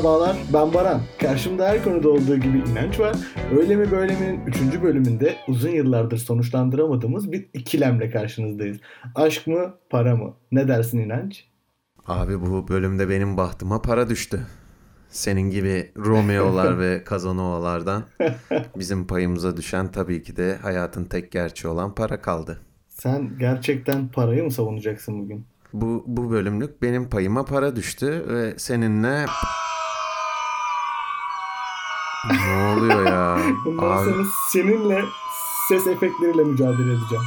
Merhabalar, 0.00 0.36
ben 0.52 0.74
Baran. 0.74 1.00
Karşımda 1.20 1.68
her 1.68 1.84
konuda 1.84 2.08
olduğu 2.10 2.36
gibi 2.36 2.58
inanç 2.58 3.00
var. 3.00 3.16
Öyle 3.58 3.76
mi 3.76 3.90
böyle 3.90 4.16
mi'nin 4.16 4.46
3. 4.46 4.82
bölümünde 4.82 5.36
uzun 5.48 5.70
yıllardır 5.70 6.16
sonuçlandıramadığımız 6.16 7.32
bir 7.32 7.48
ikilemle 7.52 8.10
karşınızdayız. 8.10 8.78
Aşk 9.14 9.46
mı, 9.46 9.74
para 9.90 10.16
mı? 10.16 10.34
Ne 10.52 10.68
dersin 10.68 10.98
inanç? 10.98 11.44
Abi 12.06 12.40
bu 12.40 12.68
bölümde 12.68 13.08
benim 13.08 13.36
bahtıma 13.36 13.82
para 13.82 14.08
düştü. 14.08 14.40
Senin 15.08 15.50
gibi 15.50 15.92
Romeo'lar 15.96 16.78
ve 16.78 17.04
Casanova'lardan 17.10 18.02
bizim 18.76 19.06
payımıza 19.06 19.56
düşen 19.56 19.92
tabii 19.92 20.22
ki 20.22 20.36
de 20.36 20.56
hayatın 20.62 21.04
tek 21.04 21.32
gerçeği 21.32 21.74
olan 21.74 21.94
para 21.94 22.20
kaldı. 22.20 22.60
Sen 22.88 23.30
gerçekten 23.38 24.08
parayı 24.08 24.44
mı 24.44 24.50
savunacaksın 24.50 25.20
bugün? 25.20 25.46
Bu, 25.72 26.04
bu 26.06 26.30
bölümlük 26.30 26.82
benim 26.82 27.10
payıma 27.10 27.44
para 27.44 27.76
düştü 27.76 28.24
ve 28.28 28.54
seninle... 28.56 29.26
ne 32.28 32.72
oluyor 32.76 33.06
ya? 33.06 33.38
Bundan 33.64 33.86
Abi 33.96 34.10
sonra 34.10 34.24
seninle 34.50 35.02
ses 35.68 35.86
efektleriyle 35.86 36.44
mücadele 36.44 36.92
edeceğim. 36.92 37.24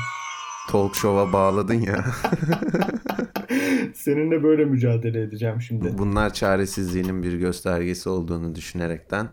talk 0.70 0.96
show'a 0.96 1.34
bağladın 1.34 1.82
ya. 1.82 2.06
Seninle 3.96 4.44
böyle 4.44 4.66
mücadele 4.66 5.22
edeceğim 5.22 5.62
şimdi. 5.62 5.98
Bunlar 5.98 6.34
çaresizliğinin 6.34 7.24
bir 7.24 7.34
göstergesi 7.34 8.10
olduğunu 8.10 8.56
düşünerekten 8.56 9.28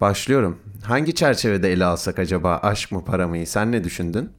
başlıyorum. 0.00 0.58
Hangi 0.84 1.14
çerçevede 1.14 1.72
ele 1.72 1.84
alsak 1.84 2.18
acaba 2.18 2.56
aşk 2.62 2.92
mı 2.92 3.04
para 3.04 3.28
mıyı? 3.28 3.46
Sen 3.46 3.72
ne 3.72 3.84
düşündün? 3.84 4.30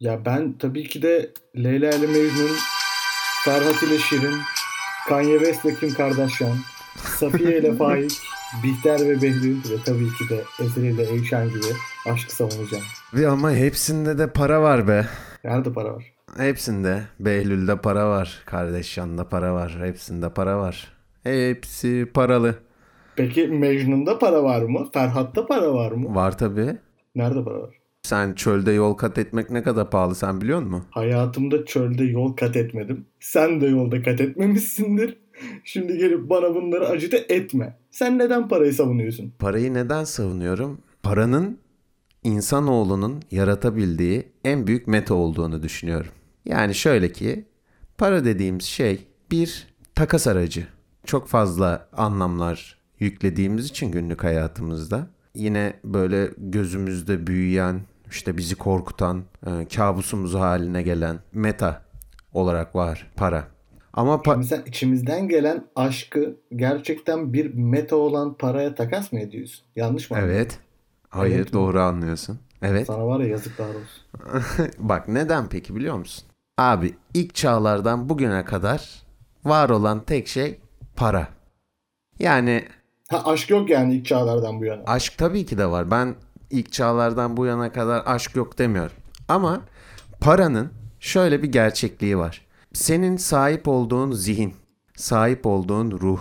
Ya 0.00 0.24
ben 0.24 0.52
tabii 0.58 0.88
ki 0.88 1.02
de 1.02 1.30
Leyla 1.56 1.90
ile 1.90 2.06
Mecnun, 2.06 2.56
Ferhat 3.44 3.82
ile 3.82 3.98
Şirin, 3.98 4.34
Kanye 5.08 5.38
West 5.38 5.64
ile 5.64 5.74
Kim 5.74 5.94
Kardashian, 5.94 6.56
Safiye 7.18 7.58
ile 7.58 7.74
Faik, 7.78 8.12
Bihter 8.62 9.00
ve 9.00 9.22
Behlül 9.22 9.56
ve 9.56 9.76
tabii 9.84 10.08
ki 10.08 10.28
de 10.30 10.44
Ezel 10.64 10.82
ile 10.82 11.10
Eyşan 11.10 11.48
gibi 11.48 11.64
aşkı 12.06 12.34
savunacağım. 12.36 12.84
Ve 13.14 13.28
ama 13.28 13.50
hepsinde 13.50 14.18
de 14.18 14.32
para 14.32 14.62
var 14.62 14.88
be. 14.88 15.06
Nerede 15.44 15.72
para 15.72 15.94
var? 15.94 16.12
Hepsinde. 16.36 17.02
Behlül'de 17.20 17.76
para 17.76 18.08
var. 18.08 18.42
Kardeşyan'da 18.46 19.28
para 19.28 19.54
var. 19.54 19.78
Hepsinde 19.82 20.30
para 20.34 20.58
var. 20.58 20.92
Hepsi 21.22 22.06
paralı. 22.14 22.54
Peki 23.16 23.46
Mecnun'da 23.46 24.18
para 24.18 24.42
var 24.42 24.62
mı? 24.62 24.86
Ferhat'ta 24.94 25.46
para 25.46 25.74
var 25.74 25.92
mı? 25.92 26.14
Var 26.14 26.38
tabii. 26.38 26.76
Nerede 27.14 27.44
para 27.44 27.60
var? 27.62 27.74
Sen 28.02 28.34
çölde 28.34 28.72
yol 28.72 28.94
kat 28.94 29.18
etmek 29.18 29.50
ne 29.50 29.62
kadar 29.62 29.90
pahalı 29.90 30.14
sen 30.14 30.40
biliyor 30.40 30.62
musun? 30.62 30.84
Hayatımda 30.90 31.64
çölde 31.64 32.04
yol 32.04 32.36
kat 32.36 32.56
etmedim. 32.56 33.06
Sen 33.20 33.60
de 33.60 33.66
yolda 33.66 34.02
kat 34.02 34.20
etmemişsindir. 34.20 35.16
Şimdi 35.64 35.98
gelip 35.98 36.30
bana 36.30 36.54
bunları 36.54 36.88
acıda 36.88 37.16
etme. 37.28 37.76
Sen 37.96 38.18
neden 38.18 38.48
parayı 38.48 38.74
savunuyorsun? 38.74 39.32
Parayı 39.38 39.74
neden 39.74 40.04
savunuyorum? 40.04 40.78
Paranın 41.02 41.58
insanoğlunun 42.22 43.22
yaratabildiği 43.30 44.32
en 44.44 44.66
büyük 44.66 44.86
meta 44.86 45.14
olduğunu 45.14 45.62
düşünüyorum. 45.62 46.10
Yani 46.44 46.74
şöyle 46.74 47.12
ki 47.12 47.44
para 47.98 48.24
dediğimiz 48.24 48.64
şey 48.64 49.06
bir 49.30 49.66
takas 49.94 50.26
aracı. 50.26 50.66
Çok 51.04 51.28
fazla 51.28 51.88
anlamlar 51.92 52.78
yüklediğimiz 53.00 53.66
için 53.66 53.90
günlük 53.90 54.24
hayatımızda 54.24 55.06
yine 55.34 55.80
böyle 55.84 56.30
gözümüzde 56.38 57.26
büyüyen, 57.26 57.80
işte 58.10 58.36
bizi 58.36 58.54
korkutan, 58.54 59.24
e, 59.46 59.68
kabusumuz 59.68 60.34
haline 60.34 60.82
gelen 60.82 61.18
meta 61.32 61.82
olarak 62.32 62.74
var 62.74 63.12
para. 63.16 63.55
Ama 63.96 64.14
pa- 64.14 64.34
Şimdi 64.34 64.46
sen 64.46 64.62
içimizden 64.66 65.28
gelen 65.28 65.64
aşkı 65.76 66.36
gerçekten 66.56 67.32
bir 67.32 67.54
meta 67.54 67.96
olan 67.96 68.34
paraya 68.34 68.74
takas 68.74 69.12
mı 69.12 69.20
ediyorsun? 69.20 69.64
Yanlış 69.76 70.10
mı? 70.10 70.16
evet. 70.20 70.58
Hayır 71.08 71.36
Evet 71.36 71.52
doğru 71.52 71.80
anlıyorsun. 71.80 72.38
Evet. 72.62 72.86
Sana 72.86 73.06
var 73.06 73.20
ya 73.20 73.26
yazıklar 73.26 73.68
olsun. 73.74 74.02
Bak 74.78 75.08
neden 75.08 75.48
peki 75.48 75.74
biliyor 75.76 75.96
musun? 75.96 76.24
Abi 76.58 76.94
ilk 77.14 77.34
çağlardan 77.34 78.08
bugüne 78.08 78.44
kadar 78.44 79.02
var 79.44 79.68
olan 79.70 80.00
tek 80.00 80.28
şey 80.28 80.58
para. 80.96 81.28
Yani 82.18 82.64
Ha 83.10 83.22
aşk 83.24 83.50
yok 83.50 83.70
yani 83.70 83.94
ilk 83.94 84.06
çağlardan 84.06 84.60
bu 84.60 84.64
yana. 84.64 84.82
aşk 84.86 85.18
tabii 85.18 85.46
ki 85.46 85.58
de 85.58 85.66
var. 85.70 85.90
Ben 85.90 86.14
ilk 86.50 86.72
çağlardan 86.72 87.36
bu 87.36 87.46
yana 87.46 87.72
kadar 87.72 88.02
aşk 88.06 88.36
yok 88.36 88.58
demiyorum. 88.58 88.96
Ama 89.28 89.60
paranın 90.20 90.70
şöyle 91.00 91.42
bir 91.42 91.52
gerçekliği 91.52 92.18
var. 92.18 92.45
Senin 92.76 93.16
sahip 93.16 93.68
olduğun 93.68 94.12
zihin, 94.12 94.54
sahip 94.96 95.46
olduğun 95.46 95.90
ruh, 95.90 96.20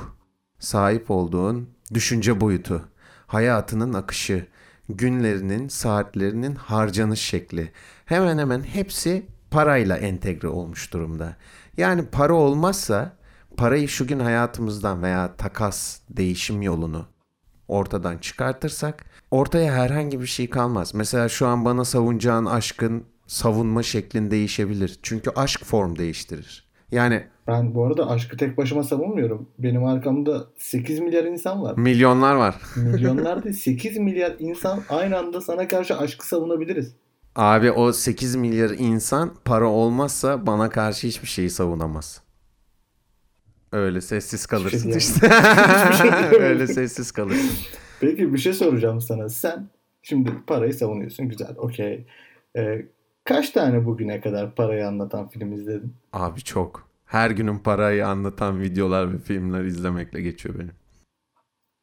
sahip 0.59 1.11
olduğun 1.11 1.69
düşünce 1.93 2.41
boyutu, 2.41 2.89
hayatının 3.27 3.93
akışı, 3.93 4.47
günlerinin, 4.89 5.67
saatlerinin 5.67 6.55
harcanış 6.55 7.19
şekli 7.19 7.71
hemen 8.05 8.37
hemen 8.37 8.63
hepsi 8.63 9.25
parayla 9.51 9.97
entegre 9.97 10.47
olmuş 10.47 10.93
durumda. 10.93 11.35
Yani 11.77 12.05
para 12.05 12.33
olmazsa 12.33 13.17
parayı 13.57 13.87
şu 13.87 14.07
gün 14.07 14.19
hayatımızdan 14.19 15.03
veya 15.03 15.35
takas, 15.35 15.99
değişim 16.09 16.61
yolunu 16.61 17.05
ortadan 17.67 18.17
çıkartırsak 18.17 19.05
ortaya 19.31 19.73
herhangi 19.73 20.21
bir 20.21 20.27
şey 20.27 20.49
kalmaz. 20.49 20.93
Mesela 20.93 21.29
şu 21.29 21.47
an 21.47 21.65
bana 21.65 21.85
savunacağın 21.85 22.45
aşkın 22.45 23.05
savunma 23.27 23.83
şeklin 23.83 24.31
değişebilir. 24.31 24.99
Çünkü 25.03 25.29
aşk 25.35 25.63
form 25.65 25.95
değiştirir. 25.95 26.65
Yani 26.91 27.23
Ben 27.47 27.75
bu 27.75 27.85
arada 27.85 28.09
aşkı 28.09 28.37
tek 28.37 28.57
başıma 28.57 28.83
savunmuyorum. 28.83 29.49
Benim 29.59 29.83
arkamda 29.85 30.45
8 30.57 30.99
milyar 30.99 31.23
insan 31.23 31.61
var. 31.63 31.77
milyonlar 31.77 32.35
var. 32.35 32.55
Milyonlar 32.75 33.43
değil 33.43 33.55
8 33.59 33.97
milyar 33.97 34.35
insan 34.39 34.83
aynı 34.89 35.17
anda 35.17 35.41
sana 35.41 35.67
karşı 35.67 35.97
aşkı 35.97 36.27
savunabiliriz. 36.27 36.93
Abi 37.35 37.71
o 37.71 37.91
8 37.93 38.35
milyar 38.35 38.69
insan 38.69 39.33
para 39.45 39.67
olmazsa 39.67 40.45
bana 40.47 40.69
karşı 40.69 41.07
hiçbir 41.07 41.27
şeyi 41.27 41.49
savunamaz. 41.49 42.21
Öyle 43.71 44.01
sessiz 44.01 44.45
kalırsın 44.45 44.91
işte. 44.91 45.27
Hiçbir 45.27 45.93
şey 45.93 46.11
diyemem. 46.11 46.33
Öyle 46.41 46.67
sessiz 46.67 47.11
kalırsın. 47.11 47.49
Peki 47.99 48.33
bir 48.33 48.37
şey 48.37 48.53
soracağım 48.53 49.01
sana. 49.01 49.29
Sen 49.29 49.69
şimdi 50.01 50.31
parayı 50.47 50.73
savunuyorsun. 50.73 51.29
Güzel. 51.29 51.55
Okey. 51.57 52.05
Ee, 52.57 52.85
kaç 53.25 53.49
tane 53.49 53.85
bugüne 53.85 54.21
kadar 54.21 54.55
parayı 54.55 54.87
anlatan 54.87 55.27
film 55.27 55.53
izledin? 55.53 55.93
Abi 56.13 56.41
çok. 56.41 56.89
Her 57.05 57.31
günün 57.31 57.57
parayı 57.57 58.07
anlatan 58.07 58.61
videolar 58.61 59.13
ve 59.13 59.17
filmler 59.17 59.63
izlemekle 59.63 60.21
geçiyor 60.21 60.55
benim. 60.59 60.73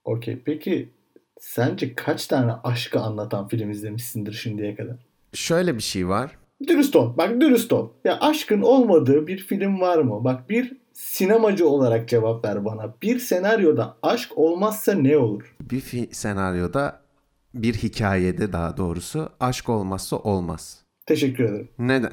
Okey. 0.04 0.42
Peki 0.44 0.92
sence 1.40 1.94
kaç 1.94 2.26
tane 2.26 2.52
aşkı 2.52 3.00
anlatan 3.00 3.48
film 3.48 3.70
izlemişsindir 3.70 4.32
şimdiye 4.32 4.74
kadar? 4.74 4.96
Şöyle 5.32 5.76
bir 5.76 5.82
şey 5.82 6.08
var. 6.08 6.38
Dürüst 6.68 6.96
ol. 6.96 7.16
Bak 7.16 7.40
dürüst 7.40 7.72
ol. 7.72 7.90
Ya 8.04 8.20
aşkın 8.20 8.62
olmadığı 8.62 9.26
bir 9.26 9.38
film 9.38 9.80
var 9.80 9.98
mı? 9.98 10.24
Bak 10.24 10.50
bir 10.50 10.76
sinemacı 10.92 11.68
olarak 11.68 12.08
cevap 12.08 12.44
ver 12.44 12.64
bana. 12.64 12.94
Bir 13.02 13.18
senaryoda 13.18 13.96
aşk 14.02 14.38
olmazsa 14.38 14.92
ne 14.92 15.16
olur? 15.16 15.56
Bir 15.60 16.12
senaryoda 16.12 17.00
bir 17.54 17.74
hikayede 17.74 18.52
daha 18.52 18.76
doğrusu 18.76 19.28
aşk 19.40 19.68
olmazsa 19.68 20.16
olmaz. 20.16 20.81
Teşekkür 21.06 21.44
ederim. 21.44 21.68
Neden? 21.78 22.12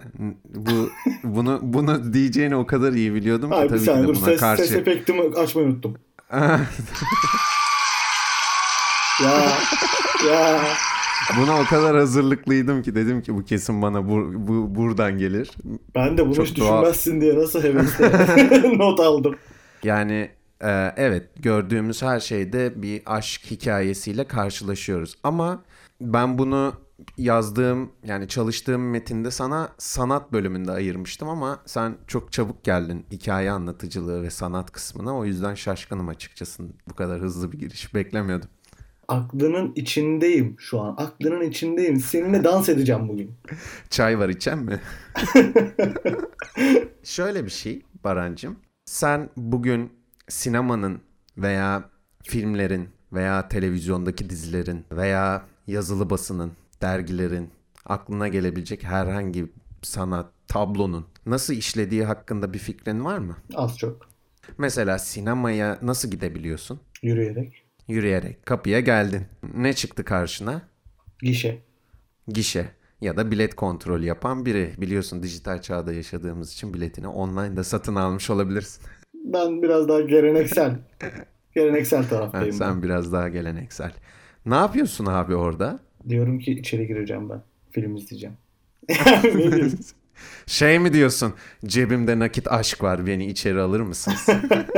Bu 0.56 0.90
bunu 1.24 1.60
bunu 1.64 2.14
diyeceğini 2.14 2.56
o 2.56 2.66
kadar 2.66 2.94
iyi 2.94 3.14
biliyordum 3.14 3.50
ki 3.50 3.56
Ay 3.56 3.64
bir 3.64 3.70
tabii 3.70 3.80
ki 3.80 3.86
saniye 3.86 4.04
de 4.04 4.08
buna 4.08 4.26
ses, 4.26 4.40
karşı. 4.40 4.64
ses 4.64 4.72
efektimi 4.76 5.22
açmayı 5.36 5.68
unuttum. 5.68 5.98
Ya 9.24 9.32
ya 10.32 10.60
Buna 11.38 11.60
o 11.62 11.64
kadar 11.66 11.96
hazırlıklıydım 11.98 12.82
ki 12.82 12.96
dedim 12.96 13.22
ki 13.22 13.36
bu 13.36 13.44
kesin 13.44 13.82
bana 13.82 14.10
bu, 14.10 14.32
bu 14.36 14.76
buradan 14.76 15.18
gelir. 15.18 15.52
ben 15.96 16.18
de 16.18 16.26
bunu 16.26 16.36
Çok 16.36 16.46
hiç 16.46 16.58
doğal. 16.60 16.78
düşünmezsin 16.82 17.22
diye 17.22 17.36
nasıl 17.36 17.64
hevesle 17.64 18.12
not 18.78 19.00
aldım. 19.00 19.36
Yani 19.84 20.30
e, 20.64 20.94
evet 20.98 21.24
gördüğümüz 21.40 22.02
her 22.02 22.20
şeyde 22.20 22.82
bir 22.82 23.02
aşk 23.06 23.42
hikayesiyle 23.52 24.24
karşılaşıyoruz. 24.24 25.16
Ama 25.24 25.64
ben 26.02 26.38
bunu 26.38 26.74
yazdığım 27.18 27.92
yani 28.04 28.28
çalıştığım 28.28 28.90
metinde 28.90 29.32
sana 29.32 29.70
sanat 29.78 30.32
bölümünde 30.32 30.72
ayırmıştım 30.72 31.30
ama 31.30 31.60
sen 31.66 31.98
çok 32.08 32.32
çabuk 32.32 32.64
geldin 32.64 33.06
hikaye 33.12 33.52
anlatıcılığı 33.52 34.24
ve 34.24 34.30
sanat 34.30 34.72
kısmına. 34.72 35.18
O 35.18 35.26
yüzden 35.26 35.56
şaşkınım 35.56 36.08
açıkçası. 36.08 36.64
Bu 36.90 36.94
kadar 36.94 37.22
hızlı 37.22 37.52
bir 37.52 37.60
giriş 37.60 37.96
beklemiyordum. 37.96 38.50
Aklının 39.08 39.72
içindeyim 39.76 40.56
şu 40.60 40.82
an. 40.82 40.96
Aklının 40.98 41.42
içindeyim. 41.42 42.00
Seninle 42.00 42.44
dans 42.44 42.70
edeceğim 42.70 43.10
bugün. 43.10 43.32
Çay 43.90 44.20
var 44.20 44.30
içen 44.30 44.60
mi? 44.60 44.80
Şöyle 47.04 47.46
bir 47.46 47.52
şey 47.52 47.82
Barancım. 48.04 48.58
Sen 48.86 49.30
bugün 49.38 49.92
sinemanın 50.28 51.02
veya 51.38 51.90
filmlerin 52.24 52.90
veya 53.14 53.48
televizyondaki 53.48 54.30
dizilerin 54.30 54.86
veya 54.92 55.46
yazılı 55.68 56.10
basının, 56.10 56.52
dergilerin 56.82 57.50
aklına 57.86 58.28
gelebilecek 58.28 58.84
herhangi 58.84 59.46
sanat 59.82 60.32
tablonun 60.48 61.06
nasıl 61.26 61.54
işlediği 61.54 62.04
hakkında 62.04 62.54
bir 62.54 62.60
fikrin 62.60 63.06
var 63.06 63.18
mı? 63.18 63.38
Az 63.56 63.78
çok. 63.78 64.10
Mesela 64.58 65.00
sinemaya 65.00 65.80
nasıl 65.82 66.12
gidebiliyorsun? 66.12 66.80
Yürüyerek. 67.04 67.64
Yürüyerek. 67.88 68.46
Kapıya 68.46 68.80
geldin. 68.80 69.26
Ne 69.56 69.74
çıktı 69.74 70.04
karşına? 70.06 70.62
Gişe. 71.22 71.62
Gişe 72.28 72.70
ya 73.02 73.18
da 73.18 73.32
bilet 73.32 73.56
kontrolü 73.56 74.06
yapan 74.06 74.46
biri. 74.46 74.74
Biliyorsun 74.78 75.24
dijital 75.24 75.62
çağda 75.62 75.94
yaşadığımız 75.94 76.54
için 76.54 76.74
biletini 76.74 77.08
online 77.08 77.56
da 77.58 77.64
satın 77.64 77.96
almış 77.96 78.30
olabilirsin. 78.30 78.84
Ben 79.14 79.62
biraz 79.62 79.88
daha 79.88 80.02
geleneksel. 80.02 80.80
geleneksel 81.56 82.04
Ha, 82.04 82.10
taraftayım. 82.10 82.46
ben. 82.48 82.52
sen 82.58 82.84
biraz 82.84 83.12
daha 83.14 83.28
geleneksel. 83.30 83.92
Ne 84.46 84.56
yapıyorsun 84.56 85.06
abi 85.06 85.36
orada? 85.36 85.80
Diyorum 86.10 86.40
ki 86.40 86.52
içeri 86.52 86.88
gireceğim 86.88 87.30
ben. 87.30 87.42
Film 87.72 87.96
izleyeceğim. 87.96 88.36
Şey 90.46 90.80
mi 90.80 90.94
diyorsun? 90.94 91.34
Cebimde 91.66 92.20
nakit 92.20 92.52
aşk 92.52 92.84
var 92.84 93.08
beni 93.08 93.26
içeri 93.26 93.62
alır 93.62 93.80
mısınız? 93.82 94.28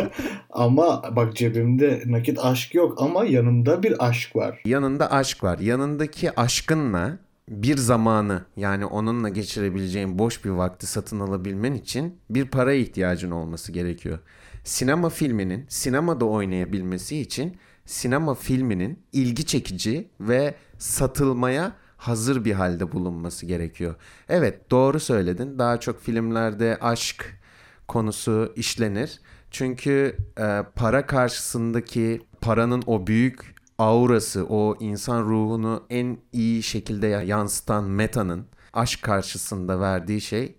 Ama 0.49 1.15
bak 1.15 1.35
cebimde 1.35 2.03
nakit 2.05 2.39
aşk 2.39 2.75
yok 2.75 3.01
ama 3.01 3.25
yanımda 3.25 3.83
bir 3.83 4.07
aşk 4.07 4.35
var. 4.35 4.61
Yanında 4.65 5.11
aşk 5.11 5.43
var. 5.43 5.59
Yanındaki 5.59 6.39
aşkınla 6.39 7.17
bir 7.49 7.77
zamanı 7.77 8.45
yani 8.57 8.85
onunla 8.85 9.29
geçirebileceğin 9.29 10.19
boş 10.19 10.45
bir 10.45 10.49
vakti 10.49 10.87
satın 10.87 11.19
alabilmen 11.19 11.73
için 11.73 12.15
bir 12.29 12.45
para 12.45 12.73
ihtiyacın 12.73 13.31
olması 13.31 13.71
gerekiyor. 13.71 14.19
Sinema 14.63 15.09
filminin 15.09 15.65
sinemada 15.69 16.25
oynayabilmesi 16.25 17.17
için 17.17 17.57
sinema 17.91 18.35
filminin 18.35 18.99
ilgi 19.11 19.45
çekici 19.45 20.09
ve 20.19 20.55
satılmaya 20.77 21.71
hazır 21.97 22.45
bir 22.45 22.53
halde 22.53 22.91
bulunması 22.91 23.45
gerekiyor. 23.45 23.95
Evet 24.29 24.71
doğru 24.71 24.99
söyledin. 24.99 25.59
Daha 25.59 25.79
çok 25.79 26.01
filmlerde 26.01 26.77
aşk 26.81 27.39
konusu 27.87 28.53
işlenir. 28.55 29.19
Çünkü 29.51 30.17
e, 30.39 30.63
para 30.75 31.05
karşısındaki 31.05 32.21
paranın 32.41 32.83
o 32.87 33.07
büyük 33.07 33.55
aurası, 33.77 34.45
o 34.49 34.75
insan 34.79 35.21
ruhunu 35.21 35.83
en 35.89 36.17
iyi 36.33 36.63
şekilde 36.63 37.07
ya- 37.07 37.21
yansıtan 37.23 37.83
metanın 37.83 38.45
aşk 38.73 39.01
karşısında 39.01 39.79
verdiği 39.79 40.21
şey 40.21 40.55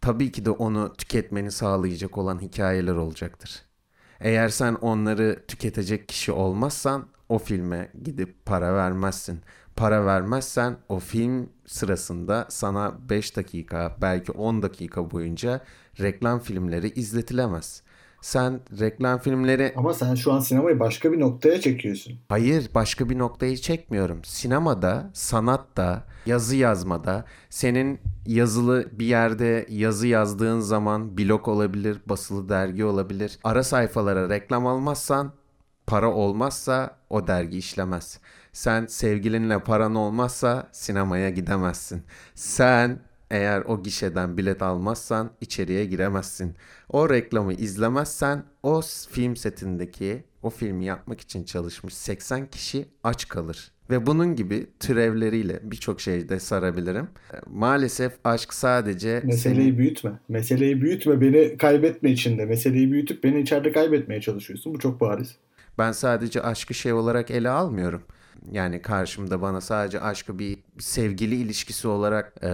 tabii 0.00 0.32
ki 0.32 0.44
de 0.44 0.50
onu 0.50 0.92
tüketmeni 0.98 1.50
sağlayacak 1.50 2.18
olan 2.18 2.42
hikayeler 2.42 2.94
olacaktır. 2.94 3.62
Eğer 4.22 4.48
sen 4.48 4.74
onları 4.74 5.44
tüketecek 5.48 6.08
kişi 6.08 6.32
olmazsan 6.32 7.06
o 7.28 7.38
filme 7.38 7.88
gidip 8.04 8.46
para 8.46 8.74
vermezsin. 8.74 9.40
Para 9.76 10.06
vermezsen 10.06 10.76
o 10.88 10.98
film 10.98 11.50
sırasında 11.66 12.46
sana 12.48 13.08
5 13.10 13.36
dakika 13.36 13.96
belki 14.00 14.32
10 14.32 14.62
dakika 14.62 15.10
boyunca 15.10 15.60
reklam 16.00 16.40
filmleri 16.40 16.90
izletilemez. 16.90 17.82
Sen 18.22 18.60
reklam 18.80 19.18
filmleri 19.18 19.72
Ama 19.76 19.94
sen 19.94 20.14
şu 20.14 20.32
an 20.32 20.40
sinemayı 20.40 20.80
başka 20.80 21.12
bir 21.12 21.20
noktaya 21.20 21.60
çekiyorsun. 21.60 22.18
Hayır, 22.28 22.70
başka 22.74 23.08
bir 23.10 23.18
noktayı 23.18 23.56
çekmiyorum. 23.56 24.24
Sinemada, 24.24 25.10
sanatta, 25.14 26.04
yazı 26.26 26.56
yazmada, 26.56 27.24
senin 27.50 28.00
yazılı 28.26 28.88
bir 28.92 29.06
yerde 29.06 29.66
yazı 29.68 30.06
yazdığın 30.06 30.60
zaman 30.60 31.18
blog 31.18 31.48
olabilir, 31.48 31.98
basılı 32.06 32.48
dergi 32.48 32.84
olabilir. 32.84 33.38
Ara 33.44 33.62
sayfalara 33.62 34.28
reklam 34.28 34.66
almazsan, 34.66 35.32
para 35.86 36.10
olmazsa 36.10 36.96
o 37.10 37.26
dergi 37.26 37.58
işlemez. 37.58 38.20
Sen 38.52 38.86
sevgilinle 38.86 39.58
paran 39.58 39.94
olmazsa 39.94 40.68
sinemaya 40.72 41.30
gidemezsin. 41.30 42.02
Sen 42.34 42.98
eğer 43.32 43.60
o 43.60 43.82
gişeden 43.82 44.36
bilet 44.36 44.62
almazsan 44.62 45.30
içeriye 45.40 45.84
giremezsin. 45.84 46.54
O 46.88 47.10
reklamı 47.10 47.52
izlemezsen 47.52 48.42
o 48.62 48.80
film 49.10 49.36
setindeki 49.36 50.24
o 50.42 50.50
filmi 50.50 50.84
yapmak 50.84 51.20
için 51.20 51.44
çalışmış 51.44 51.94
80 51.94 52.46
kişi 52.46 52.84
aç 53.04 53.28
kalır. 53.28 53.72
Ve 53.90 54.06
bunun 54.06 54.36
gibi 54.36 54.66
türevleriyle 54.80 55.60
birçok 55.62 56.00
şeyde 56.00 56.40
sarabilirim. 56.40 57.08
E, 57.34 57.36
Maalesef 57.50 58.12
aşk 58.24 58.54
sadece 58.54 59.20
Meseleyi 59.24 59.62
senin- 59.64 59.78
büyütme. 59.78 60.10
Meseleyi 60.28 60.80
büyütme. 60.82 61.20
Beni 61.20 61.56
kaybetme 61.56 62.10
içinde. 62.10 62.44
Meseleyi 62.46 62.92
büyütüp 62.92 63.24
beni 63.24 63.40
içeride 63.40 63.72
kaybetmeye 63.72 64.20
çalışıyorsun. 64.20 64.74
Bu 64.74 64.78
çok 64.78 65.00
bariz. 65.00 65.36
Ben 65.78 65.92
sadece 65.92 66.42
aşkı 66.42 66.74
şey 66.74 66.92
olarak 66.92 67.30
ele 67.30 67.50
almıyorum. 67.50 68.02
Yani 68.52 68.82
karşımda 68.82 69.42
bana 69.42 69.60
sadece 69.60 70.00
aşkı 70.00 70.38
bir 70.38 70.58
sevgili 70.78 71.34
ilişkisi 71.34 71.88
olarak 71.88 72.32
e, 72.42 72.48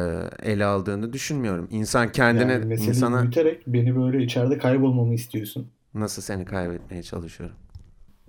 ele 0.51 0.65
aldığını 0.65 1.13
düşünmüyorum. 1.13 1.69
İnsan 1.71 2.13
kendine 2.13 2.53
Yani 2.53 2.75
insana 2.75 3.23
büyüterek 3.23 3.67
beni 3.67 3.97
böyle 3.97 4.23
içeride 4.23 4.59
kaybolmamı 4.59 5.15
istiyorsun. 5.15 5.71
nasıl 5.95 6.23
seni 6.23 6.45
kaybetmeye 6.45 7.03
çalışıyorum. 7.03 7.57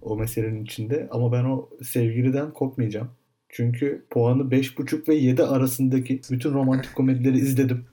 O 0.02 0.18
meselenin 0.18 0.64
içinde. 0.64 1.08
Ama 1.12 1.32
ben 1.32 1.44
o 1.44 1.70
sevgiliden 1.84 2.52
kopmayacağım. 2.54 3.12
Çünkü 3.50 4.06
puanı 4.10 4.42
5.5 4.42 5.08
ve 5.08 5.16
7 5.16 5.44
arasındaki 5.44 6.22
bütün 6.32 6.54
romantik 6.54 6.96
komedileri 6.96 7.38
izledim. 7.38 7.86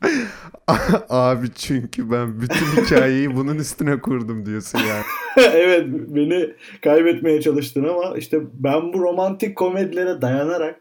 Abi 1.08 1.46
çünkü 1.54 2.10
ben 2.10 2.40
bütün 2.40 2.82
hikayeyi 2.82 3.36
bunun 3.36 3.56
üstüne 3.56 4.00
kurdum 4.00 4.46
diyorsun 4.46 4.78
ya. 4.78 5.02
evet 5.52 5.86
beni 5.88 6.50
kaybetmeye 6.82 7.40
çalıştın 7.40 7.84
ama 7.84 8.16
işte 8.16 8.40
ben 8.54 8.92
bu 8.92 9.00
romantik 9.00 9.56
komedilere 9.56 10.22
dayanarak 10.22 10.80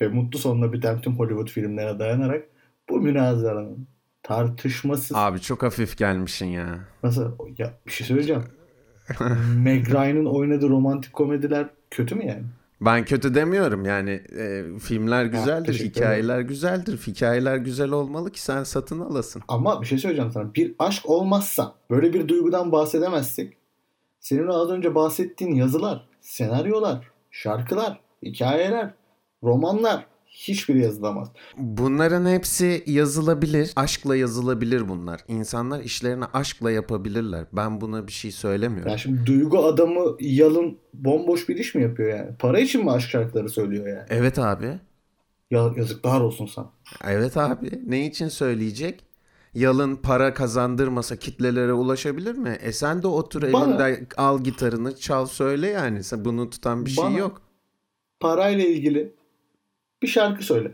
ve 0.00 0.08
mutlu 0.08 0.38
sonla 0.38 0.72
biten 0.72 1.00
tüm 1.00 1.18
Hollywood 1.18 1.48
filmlerine 1.48 1.98
dayanarak 1.98 2.44
bu 2.88 3.00
münazaranın 3.00 3.86
tartışmasız 4.22 5.16
Abi 5.16 5.40
çok 5.40 5.62
hafif 5.62 5.98
gelmişsin 5.98 6.46
ya. 6.46 6.78
nasıl 7.02 7.32
ya 7.58 7.72
bir 7.86 7.92
şey 7.92 8.06
söyleyeceğim. 8.06 8.42
Meg 9.56 9.90
Ryan'ın 9.90 10.26
oynadığı 10.26 10.68
romantik 10.68 11.12
komediler 11.12 11.66
kötü 11.90 12.14
mü 12.14 12.26
yani? 12.26 12.44
Ben 12.84 13.04
kötü 13.04 13.34
demiyorum 13.34 13.84
yani 13.84 14.10
e, 14.10 14.64
filmler 14.78 15.24
güzeldir, 15.24 15.66
teşekkür 15.66 15.90
hikayeler 15.90 16.40
güzeldir. 16.40 16.98
Hikayeler 17.06 17.56
güzel 17.56 17.90
olmalı 17.90 18.30
ki 18.30 18.42
sen 18.42 18.62
satın 18.64 19.00
alasın. 19.00 19.42
Ama 19.48 19.80
bir 19.80 19.86
şey 19.86 19.98
söyleyeceğim 19.98 20.30
sana. 20.32 20.54
Bir 20.54 20.74
aşk 20.78 21.10
olmazsa 21.10 21.74
böyle 21.90 22.12
bir 22.12 22.28
duygudan 22.28 22.72
bahsedemezsek 22.72 23.56
senin 24.20 24.46
az 24.46 24.70
önce 24.70 24.94
bahsettiğin 24.94 25.54
yazılar, 25.54 26.08
senaryolar, 26.20 27.08
şarkılar, 27.30 28.00
hikayeler, 28.22 28.94
romanlar 29.42 30.06
hiçbiri 30.32 30.80
yazılamaz. 30.80 31.28
Bunların 31.56 32.26
hepsi 32.30 32.82
yazılabilir. 32.86 33.72
Aşkla 33.76 34.16
yazılabilir 34.16 34.88
bunlar. 34.88 35.20
İnsanlar 35.28 35.80
işlerini 35.80 36.24
aşkla 36.24 36.70
yapabilirler. 36.70 37.44
Ben 37.52 37.80
buna 37.80 38.06
bir 38.06 38.12
şey 38.12 38.30
söylemiyorum. 38.30 38.88
Yani 38.88 38.98
şimdi 39.00 39.26
duygu 39.26 39.64
adamı 39.64 40.16
yalın 40.20 40.78
bomboş 40.94 41.48
bir 41.48 41.56
iş 41.56 41.74
mi 41.74 41.82
yapıyor 41.82 42.18
yani? 42.18 42.36
Para 42.38 42.58
için 42.60 42.84
mi 42.84 42.90
aşk 42.90 43.08
şarkıları 43.10 43.48
söylüyor 43.48 43.86
yani? 43.86 44.06
Evet 44.08 44.38
abi. 44.38 44.78
Ya, 45.50 45.72
yazıklar 45.76 46.20
olsun 46.20 46.46
sana. 46.46 46.70
Evet 47.04 47.36
abi. 47.36 47.80
Ne 47.86 48.06
için 48.06 48.28
söyleyecek? 48.28 49.04
Yalın 49.54 49.96
para 49.96 50.34
kazandırmasa 50.34 51.16
kitlelere 51.16 51.72
ulaşabilir 51.72 52.34
mi? 52.34 52.58
E 52.60 52.72
sen 52.72 53.02
de 53.02 53.06
otur 53.06 53.52
Bana- 53.52 53.88
elinde 53.88 54.06
al 54.16 54.44
gitarını 54.44 54.96
çal 54.96 55.26
söyle 55.26 55.68
yani. 55.68 56.04
Sen 56.04 56.24
bunu 56.24 56.50
tutan 56.50 56.86
bir 56.86 56.90
şey 56.90 57.12
yok. 57.12 57.42
Parayla 58.20 58.64
ilgili 58.64 59.14
bir 60.02 60.08
şarkı 60.08 60.44
söyle. 60.44 60.72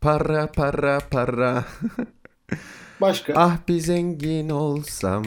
Para 0.00 0.46
para 0.46 0.98
para. 1.10 1.64
Başka. 3.00 3.32
ah 3.36 3.58
bir 3.68 3.78
zengin 3.78 4.48
olsam 4.48 5.24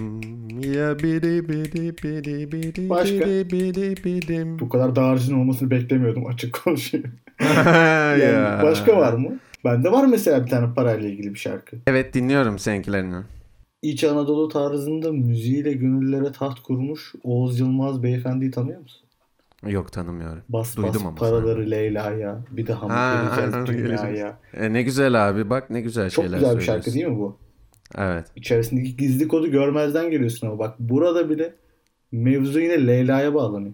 ya 0.62 1.00
biri 1.00 1.50
biri 1.50 1.98
biri 2.04 2.52
biri 2.52 2.90
Başka? 2.90 3.14
biri 3.14 3.50
biri 3.50 4.04
birim. 4.04 4.60
Bu 4.60 4.70
kadar 4.70 4.96
dağarcığın 4.96 5.40
olmasını 5.40 5.72
beklemiyordum 5.72 6.26
açık 6.26 6.64
konuşayım. 6.64 7.12
ya. 7.40 8.18
Yani 8.18 8.64
başka 8.64 8.98
var 8.98 9.14
mı? 9.14 9.40
Bende 9.66 9.92
var 9.92 10.06
mesela 10.06 10.46
bir 10.46 10.50
tane 10.50 10.74
parayla 10.74 11.10
ilgili 11.10 11.34
bir 11.34 11.40
şarkı. 11.40 11.78
Evet 11.88 12.14
dinliyorum 12.14 12.60
seninkilerini. 12.60 13.24
İç 13.82 14.04
Anadolu 14.04 14.48
tarzında 14.48 15.12
müziğiyle 15.12 15.74
gönüllere 15.74 16.32
taht 16.32 16.60
kurmuş 16.60 17.14
Oğuz 17.24 17.60
Yılmaz 17.60 18.04
beyefendiyi 18.04 18.52
tanıyor 18.52 18.82
musun? 18.82 19.07
Yok 19.66 19.92
tanımıyorum. 19.92 20.44
Bas 20.50 20.78
Duydum 20.78 20.94
bas 20.94 21.02
ama 21.02 21.16
paraları 21.16 21.72
Leyla'ya 21.72 22.40
bir 22.52 22.68
daha 22.68 22.88
mı 22.88 22.94
Ha, 22.94 23.24
geleceğiz 23.24 23.54
aynen, 23.54 23.68
dünyaya. 23.68 24.40
E, 24.54 24.74
ne 24.74 24.82
güzel 24.82 25.30
abi 25.30 25.50
bak 25.50 25.70
ne 25.70 25.82
güzel 25.82 26.10
Çok 26.10 26.26
şeyler 26.26 26.38
güzel 26.40 26.58
bir 26.58 26.62
şarkı 26.62 26.94
değil 26.94 27.06
mi 27.06 27.18
bu? 27.18 27.38
Evet. 27.98 28.26
İçerisindeki 28.36 28.98
gizli 28.98 29.28
kodu 29.28 29.52
görmezden 29.52 30.12
geliyorsun 30.12 30.48
ama 30.48 30.60
bak 30.60 30.80
burada 30.80 31.30
bile 31.30 31.54
mevzu 32.12 32.60
yine 32.60 32.88
Leyla'ya 32.88 33.34
bağlanıyor. 33.34 33.74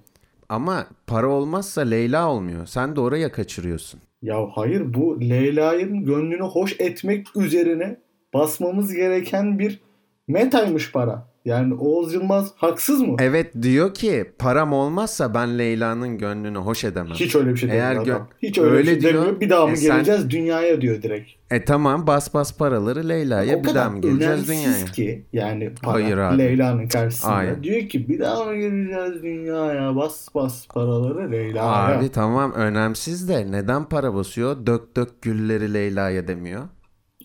Ama 0.50 0.88
para 1.08 1.28
olmazsa 1.28 1.82
Leyla 1.82 2.30
olmuyor. 2.30 2.66
Sen 2.66 2.96
de 2.96 3.00
oraya 3.00 3.32
kaçırıyorsun. 3.32 4.00
Ya 4.22 4.48
hayır 4.56 4.94
bu 4.94 5.22
Leyla'nın 5.22 6.06
gönlünü 6.06 6.44
hoş 6.44 6.76
etmek 6.80 7.28
üzerine 7.36 7.98
basmamız 8.34 8.94
gereken 8.94 9.60
bir 9.60 9.80
metaymış 10.28 10.92
para. 10.92 11.33
Yani 11.46 11.74
Oğuz 11.74 12.14
Yılmaz 12.14 12.52
haksız 12.56 13.02
mı? 13.02 13.16
Evet 13.20 13.52
diyor 13.62 13.94
ki 13.94 14.32
param 14.40 14.74
olmazsa 14.74 15.34
ben 15.34 15.58
Leyla'nın 15.60 16.18
gönlünü 16.18 16.58
hoş 16.58 16.84
edemem. 16.84 17.14
Hiç 17.14 17.36
öyle 17.36 17.50
bir 17.52 17.58
şey 17.58 17.70
Eğer 17.72 17.96
demiyor 17.96 18.16
adam. 18.16 18.28
Hiç 18.44 18.58
öyle, 18.58 18.72
öyle 18.72 18.82
bir 18.82 19.02
şey 19.02 19.02
diyor. 19.02 19.14
demiyor. 19.14 19.40
Bir 19.42 19.50
daha 19.50 19.66
mı 19.68 19.74
E 19.74 19.76
sen- 19.76 19.96
geleceğiz 19.96 20.30
dünyaya 20.30 20.82
diyor 20.82 21.02
direkt. 21.02 21.30
E 21.52 21.66
tamam 21.66 22.08
bas 22.08 22.34
bas 22.34 22.58
paraları 22.58 23.10
Leyla'ya 23.10 23.64
bir 23.64 23.74
daha 23.76 23.90
mı 23.90 24.02
geleceğiz 24.02 24.48
dünyaya? 24.48 24.86
ki 24.86 25.24
yani 25.34 25.72
para. 25.84 26.30
Leyla'nın 26.38 26.88
karşısında. 26.88 27.36
Hayır. 27.36 27.64
Diyor 27.64 27.90
ki 27.90 28.10
bir 28.10 28.20
daha 28.20 28.44
mı 28.46 28.56
geleceğiz 28.56 29.24
dünyaya 29.24 29.96
bas 29.96 30.28
bas 30.36 30.68
paraları 30.68 31.32
Leyla'ya. 31.32 31.98
Abi 31.98 32.10
tamam 32.10 32.52
önemsiz 32.54 33.30
de 33.30 33.52
neden 33.52 33.84
para 33.86 34.16
basıyor? 34.16 34.66
Dök 34.66 34.96
dök 34.96 35.22
gülleri 35.22 35.74
Leyla'ya 35.74 36.28
demiyor. 36.28 36.62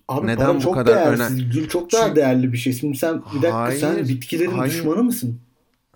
Abi 0.08 0.26
Neden 0.26 0.56
bu 0.56 0.60
çok 0.60 0.74
kadar 0.74 1.16
değersiz. 1.18 1.50
Gül 1.50 1.68
çok 1.68 1.92
daha 1.92 2.02
Çünkü- 2.04 2.16
değerli 2.16 2.52
bir 2.52 2.58
şey. 2.58 2.72
Şimdi 2.72 2.96
sen 2.98 3.22
bir 3.36 3.42
dakika 3.42 3.70
sen 3.72 3.88
Hayır, 3.92 4.08
bitkilerin 4.08 4.50
hayır. 4.50 4.72
düşmanı 4.72 5.02
mısın? 5.04 5.40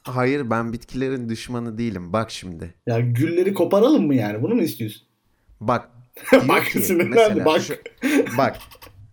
Hayır 0.03 0.51
ben 0.51 0.73
bitkilerin 0.73 1.29
düşmanı 1.29 1.79
değilim. 1.79 2.13
Bak 2.13 2.31
şimdi. 2.31 2.75
Ya 2.87 3.01
gülleri 3.01 3.55
koparalım 3.55 4.07
mı 4.07 4.15
yani? 4.15 4.43
Bunu 4.43 4.55
mu 4.55 4.63
istiyorsun? 4.63 5.03
Bak. 5.61 5.89
Bak 6.49 6.65
ki, 6.67 6.79
mesela 6.95 7.45
bak. 7.45 7.61
şu- 7.61 7.77
bak. 8.39 8.57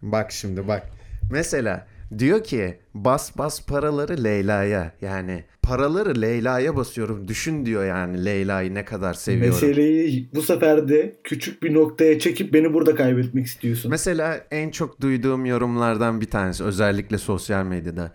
Bak 0.02 0.32
şimdi 0.32 0.68
bak. 0.68 0.90
Mesela 1.32 1.88
diyor 2.18 2.44
ki 2.44 2.80
bas 2.94 3.38
bas 3.38 3.66
paraları 3.66 4.24
Leyla'ya. 4.24 4.94
Yani 5.02 5.44
paraları 5.62 6.22
Leyla'ya 6.22 6.76
basıyorum. 6.76 7.28
Düşün 7.28 7.66
diyor 7.66 7.86
yani 7.86 8.26
Leyla'yı 8.26 8.74
ne 8.74 8.86
kadar 8.86 9.14
seviyorum. 9.14 9.54
Meseleyi 9.54 10.30
bu 10.34 10.42
sefer 10.42 10.88
de 10.90 11.20
küçük 11.24 11.64
bir 11.64 11.74
noktaya 11.74 12.20
çekip 12.20 12.54
beni 12.54 12.74
burada 12.74 12.96
kaybetmek 12.96 13.46
istiyorsun. 13.46 13.92
Mesela 13.92 14.48
en 14.52 14.70
çok 14.70 15.02
duyduğum 15.02 15.46
yorumlardan 15.46 16.22
bir 16.22 16.30
tanesi 16.30 16.64
özellikle 16.64 17.18
sosyal 17.18 17.66
medyada. 17.66 18.12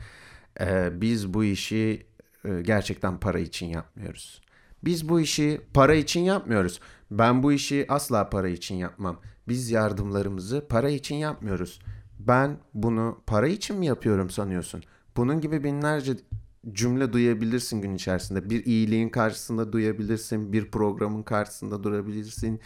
Ee, 0.60 0.88
biz 1.00 1.34
bu 1.34 1.44
işi 1.44 2.06
e, 2.44 2.62
gerçekten 2.62 3.20
para 3.20 3.38
için 3.38 3.66
yapmıyoruz. 3.66 4.40
Biz 4.84 5.08
bu 5.08 5.20
işi 5.20 5.60
para 5.74 5.94
için 5.94 6.20
yapmıyoruz. 6.20 6.80
Ben 7.10 7.42
bu 7.42 7.52
işi 7.52 7.86
asla 7.88 8.30
para 8.30 8.48
için 8.48 8.74
yapmam. 8.74 9.20
Biz 9.48 9.70
yardımlarımızı 9.70 10.66
para 10.68 10.90
için 10.90 11.14
yapmıyoruz. 11.14 11.80
Ben 12.26 12.56
bunu 12.74 13.20
para 13.26 13.48
için 13.48 13.78
mi 13.78 13.86
yapıyorum 13.86 14.30
sanıyorsun? 14.30 14.82
Bunun 15.16 15.40
gibi 15.40 15.64
binlerce 15.64 16.16
cümle 16.72 17.12
duyabilirsin 17.12 17.80
gün 17.80 17.94
içerisinde. 17.94 18.50
Bir 18.50 18.64
iyiliğin 18.64 19.08
karşısında 19.08 19.72
duyabilirsin, 19.72 20.52
bir 20.52 20.70
programın 20.70 21.22
karşısında 21.22 21.84
durabilirsin 21.84 22.60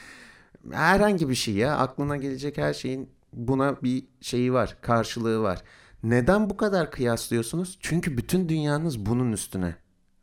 herhangi 0.73 1.29
bir 1.29 1.35
şey 1.35 1.55
ya 1.55 1.77
aklına 1.77 2.17
gelecek 2.17 2.59
her 2.59 2.75
şeyin 2.75 3.09
buna 3.33 3.83
bir 3.83 4.05
şeyi 4.21 4.53
var 4.53 4.77
karşılığı 4.81 5.43
var. 5.43 5.62
Neden 6.03 6.50
bu 6.50 6.57
kadar 6.57 6.91
kıyaslıyorsunuz? 6.91 7.79
Çünkü 7.81 8.17
bütün 8.17 8.49
dünyanız 8.49 9.07
bunun 9.07 9.33
üstüne 9.33 9.77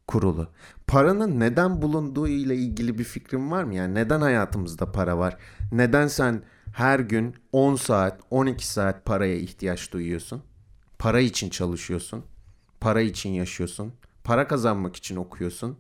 kurulu. 0.08 0.48
Paranın 0.88 1.40
neden 1.40 1.82
bulunduğu 1.82 2.28
ile 2.28 2.56
ilgili 2.56 3.00
bir 3.00 3.04
fikrin 3.04 3.52
var 3.52 3.64
mı? 3.64 3.76
Yani 3.76 3.96
neden 3.96 4.22
hayatımızda 4.22 4.92
para 4.92 5.18
var? 5.18 5.38
Neden 5.72 6.08
sen 6.08 6.42
her 6.76 7.00
gün 7.00 7.36
10 7.52 7.76
saat, 7.76 8.20
12 8.32 8.68
saat 8.68 9.06
paraya 9.06 9.36
ihtiyaç 9.36 9.92
duyuyorsun? 9.92 10.42
Para 11.00 11.20
için 11.20 11.50
çalışıyorsun. 11.50 12.24
Para 12.80 13.02
için 13.02 13.30
yaşıyorsun. 13.30 13.94
Para 14.24 14.48
kazanmak 14.48 14.96
için 14.96 15.16
okuyorsun. 15.16 15.78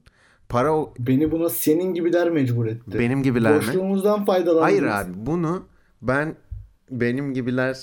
Para 0.49 0.73
o- 0.75 0.93
Beni 0.99 1.31
buna 1.31 1.49
senin 1.49 1.93
gibiler 1.93 2.29
mecbur 2.29 2.65
etti. 2.65 2.99
benim 2.99 3.23
gibiler 3.23 3.51
mi? 3.53 3.57
Boşluğumuzdan 3.67 4.25
faydalandınız. 4.25 4.63
Hayır 4.63 4.83
abi 4.83 5.11
bunu 5.15 5.65
ben 6.01 6.35
benim 6.91 7.33
gibiler 7.33 7.77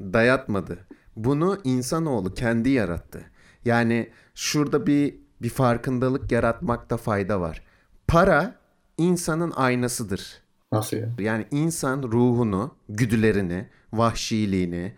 dayatmadı. 0.00 0.78
Bunu 1.16 1.58
insanoğlu 1.64 2.34
kendi 2.34 2.70
yarattı. 2.70 3.24
Yani 3.64 4.10
şurada 4.34 4.86
bir 4.86 5.14
bir 5.42 5.48
farkındalık 5.48 6.32
yaratmakta 6.32 6.96
fayda 6.96 7.40
var. 7.40 7.62
Para 8.08 8.54
insanın 8.98 9.50
aynasıdır. 9.50 10.41
Nasıl 10.72 10.96
ya? 10.96 11.08
Yani 11.18 11.46
insan 11.50 12.02
ruhunu, 12.02 12.74
güdülerini, 12.88 13.68
vahşiliğini, 13.92 14.92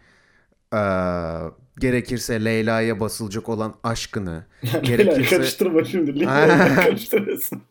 eee, 0.73 1.41
gerekirse 1.79 2.45
Leyla'ya 2.45 3.01
basılacak 3.01 3.49
olan 3.49 3.75
aşkını, 3.83 4.45
gerekirse 4.83 5.37
karıştırma 5.37 5.85
şimdi. 5.85 6.25
Karıştırıyorsun. 6.75 7.63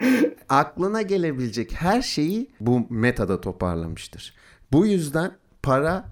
aklına 0.48 1.02
gelebilecek 1.02 1.72
her 1.72 2.02
şeyi 2.02 2.50
bu 2.60 2.86
metada 2.90 3.40
toparlamıştır. 3.40 4.34
Bu 4.72 4.86
yüzden 4.86 5.32
para 5.62 6.04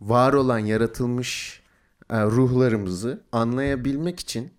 var 0.00 0.32
olan 0.32 0.58
yaratılmış 0.58 1.62
ruhlarımızı 2.12 3.22
anlayabilmek 3.32 4.20
için 4.20 4.50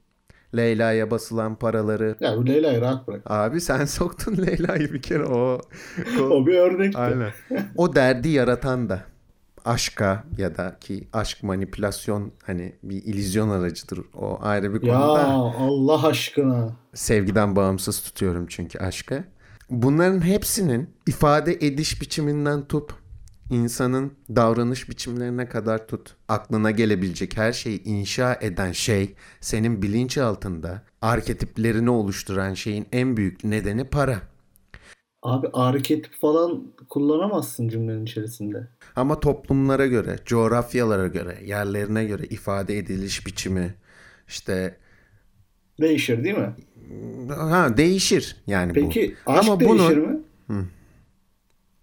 Leyla'ya 0.56 1.12
basılan 1.12 1.56
paraları 1.56 2.16
Ya 2.20 2.38
bu 2.38 2.48
Leyla'yı 2.48 2.82
rahat 2.82 3.08
bırak. 3.08 3.22
abi 3.25 3.62
sen 3.62 3.86
soktun 3.86 4.38
Leyla'yı 4.38 4.94
bir 4.94 5.01
kere 5.01 5.25
o, 5.25 5.62
o- 6.22 6.46
bir 6.48 6.58
örnekti. 6.58 6.98
Aynen. 6.98 7.32
o 7.75 7.96
derdi 7.96 8.30
yaratan 8.30 8.89
da 8.89 9.04
aşka 9.66 10.24
ya 10.38 10.58
da 10.58 10.77
ki 10.82 11.08
aşk 11.13 11.44
manipülasyon 11.44 12.32
hani 12.46 12.75
bir 12.84 13.04
illüzyon 13.04 13.50
aracıdır. 13.50 14.00
O 14.16 14.39
ayrı 14.42 14.74
bir 14.74 14.88
Ya 14.88 14.94
konuda. 14.94 15.24
Allah 15.58 16.08
aşkına. 16.08 16.70
Sevgiden 16.94 17.56
bağımsız 17.56 18.01
tutuyorum 18.01 18.46
çünkü 18.50 18.80
aşkı. 18.80 19.24
Bunların 19.70 20.22
hepsinin 20.25 20.89
ifade 21.08 21.54
ediş 21.54 22.01
biçiminden 22.01 22.68
tut, 22.68 22.92
insanın 23.50 24.13
davranış 24.30 24.89
biçimlerine 24.89 25.50
kadar 25.50 25.88
tut. 25.88 26.16
Aklına 26.27 26.72
gelebilecek 26.72 27.38
her 27.38 27.54
şeyi 27.54 27.84
inşa 27.84 28.38
eden 28.42 28.72
şey, 28.72 29.16
senin 29.42 29.82
bilinçaltında 29.82 30.84
arketiplerini 31.01 31.89
oluşturan 31.89 32.54
şeyin 32.54 32.88
en 32.92 33.18
büyük 33.18 33.44
nedeni 33.44 33.84
para. 33.84 34.22
Abi 35.24 35.48
arketip 35.54 36.13
falan 36.22 36.63
kullanamazsın 36.89 37.70
cümlenin 37.70 38.04
içerisinde. 38.04 38.68
Ama 38.96 39.20
toplumlara 39.20 39.86
göre, 39.88 40.20
coğrafyalara 40.25 41.08
göre, 41.08 41.38
yerlerine 41.46 42.06
göre 42.06 42.24
ifade 42.24 42.77
ediliş 42.77 43.25
biçimi 43.27 43.75
işte 44.27 44.77
Değişir 45.82 46.24
değil 46.24 46.38
mi? 46.38 46.56
ha 47.30 47.77
değişir 47.77 48.36
yani 48.48 48.70
bu. 48.70 48.74
Peki 48.74 49.16
aşk 49.25 49.50
Ama 49.50 49.60
değişir 49.60 49.98
bunu 49.98 50.08
mi? 50.08 50.66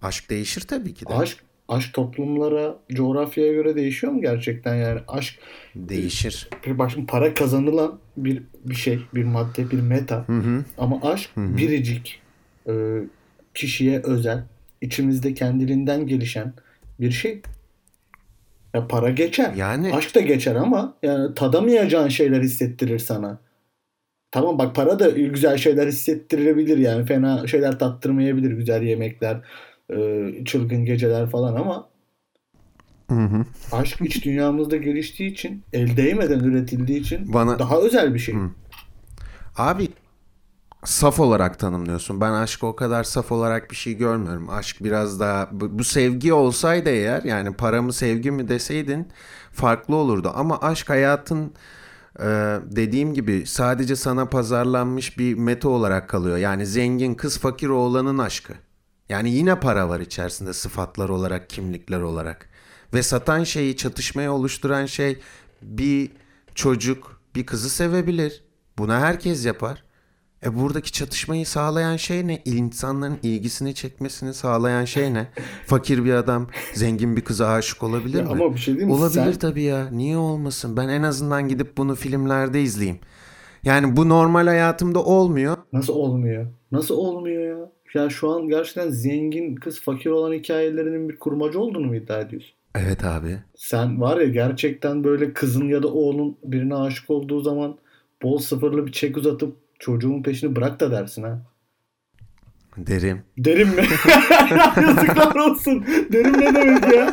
aşk 0.02 0.30
değişir 0.30 0.60
tabii 0.60 0.94
ki 0.94 1.06
de. 1.06 1.14
Aşk 1.14 1.44
aşk 1.68 1.94
toplumlara, 1.94 2.76
coğrafyaya 2.92 3.52
göre 3.52 3.76
değişiyor 3.76 4.12
mu 4.12 4.20
gerçekten 4.20 4.74
yani? 4.74 5.00
Aşk 5.08 5.34
Değişir. 5.74 6.48
bir 6.66 6.78
başım 6.78 7.06
para 7.06 7.34
kazanılan 7.34 7.98
bir 8.16 8.42
bir 8.64 8.74
şey, 8.74 9.00
bir 9.14 9.24
madde, 9.24 9.70
bir 9.70 9.80
meta. 9.80 10.26
Ama 10.78 11.00
aşk 11.02 11.30
biricik, 11.36 12.22
e, 12.68 12.72
kişiye 13.54 14.00
özel, 14.04 14.44
içimizde 14.80 15.34
kendiliğinden 15.34 16.06
gelişen 16.06 16.52
bir 17.00 17.10
şey. 17.10 17.42
Ya 18.74 18.88
para 18.88 19.10
geçer. 19.10 19.54
Yani- 19.56 19.94
Aşk 19.94 20.14
da 20.14 20.20
geçer 20.20 20.54
ama 20.54 20.96
yani 21.02 21.34
tadamayacağın 21.34 22.08
şeyler 22.08 22.42
hissettirir 22.42 22.98
sana. 22.98 23.38
Tamam 24.30 24.58
bak 24.58 24.74
para 24.74 24.98
da 24.98 25.08
güzel 25.10 25.56
şeyler 25.56 25.86
hissettirebilir 25.86 26.78
yani 26.78 27.06
fena 27.06 27.46
şeyler 27.46 27.78
tattırmayabilir 27.78 28.50
güzel 28.50 28.82
yemekler, 28.82 29.40
e, 29.90 30.30
çılgın 30.44 30.84
geceler 30.84 31.30
falan 31.30 31.54
ama 31.56 31.88
aşk 33.72 34.00
iç 34.00 34.24
dünyamızda 34.24 34.76
geliştiği 34.76 35.30
için 35.32 35.62
el 35.72 35.96
değmeden 35.96 36.40
üretildiği 36.40 37.00
için 37.00 37.32
Bana- 37.32 37.58
daha 37.58 37.78
özel 37.78 38.14
bir 38.14 38.18
şey. 38.18 38.34
Abi 39.56 39.88
saf 40.84 41.20
olarak 41.20 41.58
tanımlıyorsun. 41.58 42.20
Ben 42.20 42.32
aşkı 42.32 42.66
o 42.66 42.76
kadar 42.76 43.04
saf 43.04 43.32
olarak 43.32 43.70
bir 43.70 43.76
şey 43.76 43.94
görmüyorum. 43.96 44.50
Aşk 44.50 44.84
biraz 44.84 45.20
daha 45.20 45.48
bu, 45.52 45.78
bu 45.78 45.84
sevgi 45.84 46.32
olsaydı 46.32 46.90
eğer 46.90 47.22
yani 47.22 47.52
paramı 47.52 47.92
sevgi 47.92 48.30
mi 48.30 48.48
deseydin 48.48 49.08
farklı 49.52 49.96
olurdu. 49.96 50.32
Ama 50.34 50.60
aşk 50.60 50.90
hayatın 50.90 51.52
e, 52.20 52.24
dediğim 52.62 53.14
gibi 53.14 53.46
sadece 53.46 53.96
sana 53.96 54.26
pazarlanmış 54.26 55.18
bir 55.18 55.34
meta 55.34 55.68
olarak 55.68 56.08
kalıyor. 56.08 56.36
Yani 56.36 56.66
zengin 56.66 57.14
kız 57.14 57.38
fakir 57.38 57.68
oğlanın 57.68 58.18
aşkı. 58.18 58.52
Yani 59.08 59.30
yine 59.30 59.60
para 59.60 59.88
var 59.88 60.00
içerisinde 60.00 60.52
sıfatlar 60.52 61.08
olarak, 61.08 61.50
kimlikler 61.50 62.00
olarak. 62.00 62.48
Ve 62.94 63.02
satan 63.02 63.44
şeyi, 63.44 63.76
çatışmayı 63.76 64.30
oluşturan 64.32 64.86
şey 64.86 65.18
bir 65.62 66.10
çocuk 66.54 67.20
bir 67.34 67.46
kızı 67.46 67.70
sevebilir. 67.70 68.44
Buna 68.78 69.00
herkes 69.00 69.46
yapar. 69.46 69.84
E 70.46 70.54
buradaki 70.58 70.92
çatışmayı 70.92 71.46
sağlayan 71.46 71.96
şey 71.96 72.26
ne? 72.26 72.42
İnsanların 72.44 73.18
ilgisini 73.22 73.74
çekmesini 73.74 74.34
sağlayan 74.34 74.84
şey 74.84 75.14
ne? 75.14 75.26
Fakir 75.66 76.04
bir 76.04 76.12
adam 76.12 76.46
zengin 76.74 77.16
bir 77.16 77.20
kıza 77.20 77.48
aşık 77.48 77.82
olabilir 77.82 78.18
Ya 78.18 78.24
mi? 78.24 78.30
ama 78.30 78.54
bir 78.54 78.58
şey 78.60 78.74
diyeyim 78.74 78.88
mi? 78.88 78.94
Olabilir 78.94 79.32
Sen- 79.32 79.38
tabii 79.38 79.62
ya. 79.62 79.88
Niye 79.90 80.16
olmasın? 80.16 80.76
Ben 80.76 80.88
en 80.88 81.02
azından 81.02 81.48
gidip 81.48 81.76
bunu 81.76 81.94
filmlerde 81.94 82.62
izleyeyim. 82.62 82.98
Yani 83.64 83.96
bu 83.96 84.08
normal 84.08 84.46
hayatımda 84.46 85.04
olmuyor. 85.04 85.56
Nasıl 85.72 85.92
olmuyor? 85.94 86.46
Nasıl 86.72 86.94
olmuyor 86.94 87.58
ya? 87.58 87.70
Ya 87.94 88.10
şu 88.10 88.30
an 88.30 88.48
gerçekten 88.48 88.90
zengin 88.90 89.54
kız 89.54 89.80
fakir 89.80 90.10
olan 90.10 90.32
hikayelerinin 90.32 91.08
bir 91.08 91.18
kurmaca 91.18 91.58
olduğunu 91.58 91.86
mu 91.86 91.96
iddia 91.96 92.20
ediyorsun? 92.20 92.50
Evet 92.74 93.04
abi. 93.04 93.38
Sen 93.56 94.00
var 94.00 94.16
ya 94.20 94.26
gerçekten 94.28 95.04
böyle 95.04 95.32
kızın 95.32 95.68
ya 95.68 95.82
da 95.82 95.88
oğlun 95.88 96.36
birine 96.44 96.74
aşık 96.76 97.10
olduğu 97.10 97.40
zaman 97.40 97.76
bol 98.22 98.38
sıfırlı 98.38 98.86
bir 98.86 98.92
çek 98.92 99.16
uzatıp 99.16 99.56
çocuğun 99.78 100.22
peşini 100.22 100.56
bırak 100.56 100.80
da 100.80 100.90
dersin 100.90 101.22
ha. 101.22 101.42
Derim. 102.76 103.22
Derim 103.38 103.68
mi? 103.68 103.74
Yazıklar 104.82 105.34
olsun. 105.36 105.84
Derim 106.12 106.32
ne 106.40 106.54
demek 106.54 106.94
ya? 106.94 107.10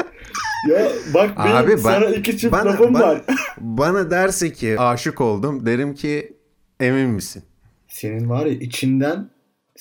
Ya 0.70 0.88
bak 1.14 1.38
benim 1.38 1.56
Abi 1.56 1.72
ben- 1.72 1.78
sana 1.78 2.06
iki 2.06 2.38
çift 2.38 2.54
bana- 2.54 2.66
lafım 2.70 2.94
bana- 2.94 3.04
var. 3.08 3.22
Bana 3.58 4.12
derse 4.12 4.54
ki 4.54 4.80
aşık 4.80 5.22
oldum 5.22 5.66
derim 5.66 5.94
ki 5.94 6.34
emin 6.80 7.10
misin? 7.10 7.44
Senin 7.88 8.30
var 8.30 8.46
ya 8.46 8.52
içinden 8.54 9.30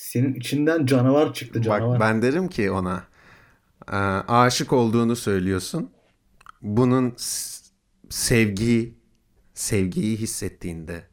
senin 0.01 0.33
içinden 0.33 0.85
canavar 0.85 1.33
çıktı 1.33 1.61
canavar. 1.61 1.91
Bak 1.91 1.99
ben 1.99 2.21
derim 2.21 2.47
ki 2.47 2.71
ona 2.71 3.03
"Ee, 3.91 3.95
aşık 4.27 4.73
olduğunu 4.73 5.15
söylüyorsun. 5.15 5.89
Bunun 6.61 7.13
s- 7.17 7.63
sevgi 8.09 8.93
sevgiyi 9.53 10.17
hissettiğinde 10.17 11.03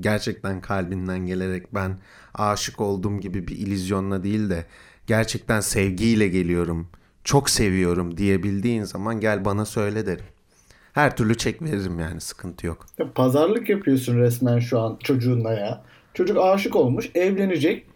gerçekten 0.00 0.60
kalbinden 0.60 1.26
gelerek 1.26 1.74
ben 1.74 1.98
aşık 2.34 2.80
olduğum 2.80 3.20
gibi 3.20 3.48
bir 3.48 3.56
illüzyonla 3.56 4.24
değil 4.24 4.50
de 4.50 4.66
gerçekten 5.06 5.60
sevgiyle 5.60 6.28
geliyorum. 6.28 6.88
Çok 7.24 7.50
seviyorum 7.50 8.16
diyebildiğin 8.16 8.82
zaman 8.82 9.20
gel 9.20 9.44
bana 9.44 9.64
söyle 9.64 10.06
derim. 10.06 10.24
Her 10.92 11.16
türlü 11.16 11.36
çek 11.36 11.62
veririm 11.62 11.98
yani 11.98 12.20
sıkıntı 12.20 12.66
yok. 12.66 12.86
Ya 12.98 13.12
Pazarlık 13.12 13.68
yapıyorsun 13.68 14.18
resmen 14.18 14.58
şu 14.58 14.80
an 14.80 14.98
çocuğunla 15.02 15.52
ya. 15.52 15.82
Çocuk 16.14 16.38
aşık 16.38 16.76
olmuş, 16.76 17.10
evlenecek. 17.14 17.86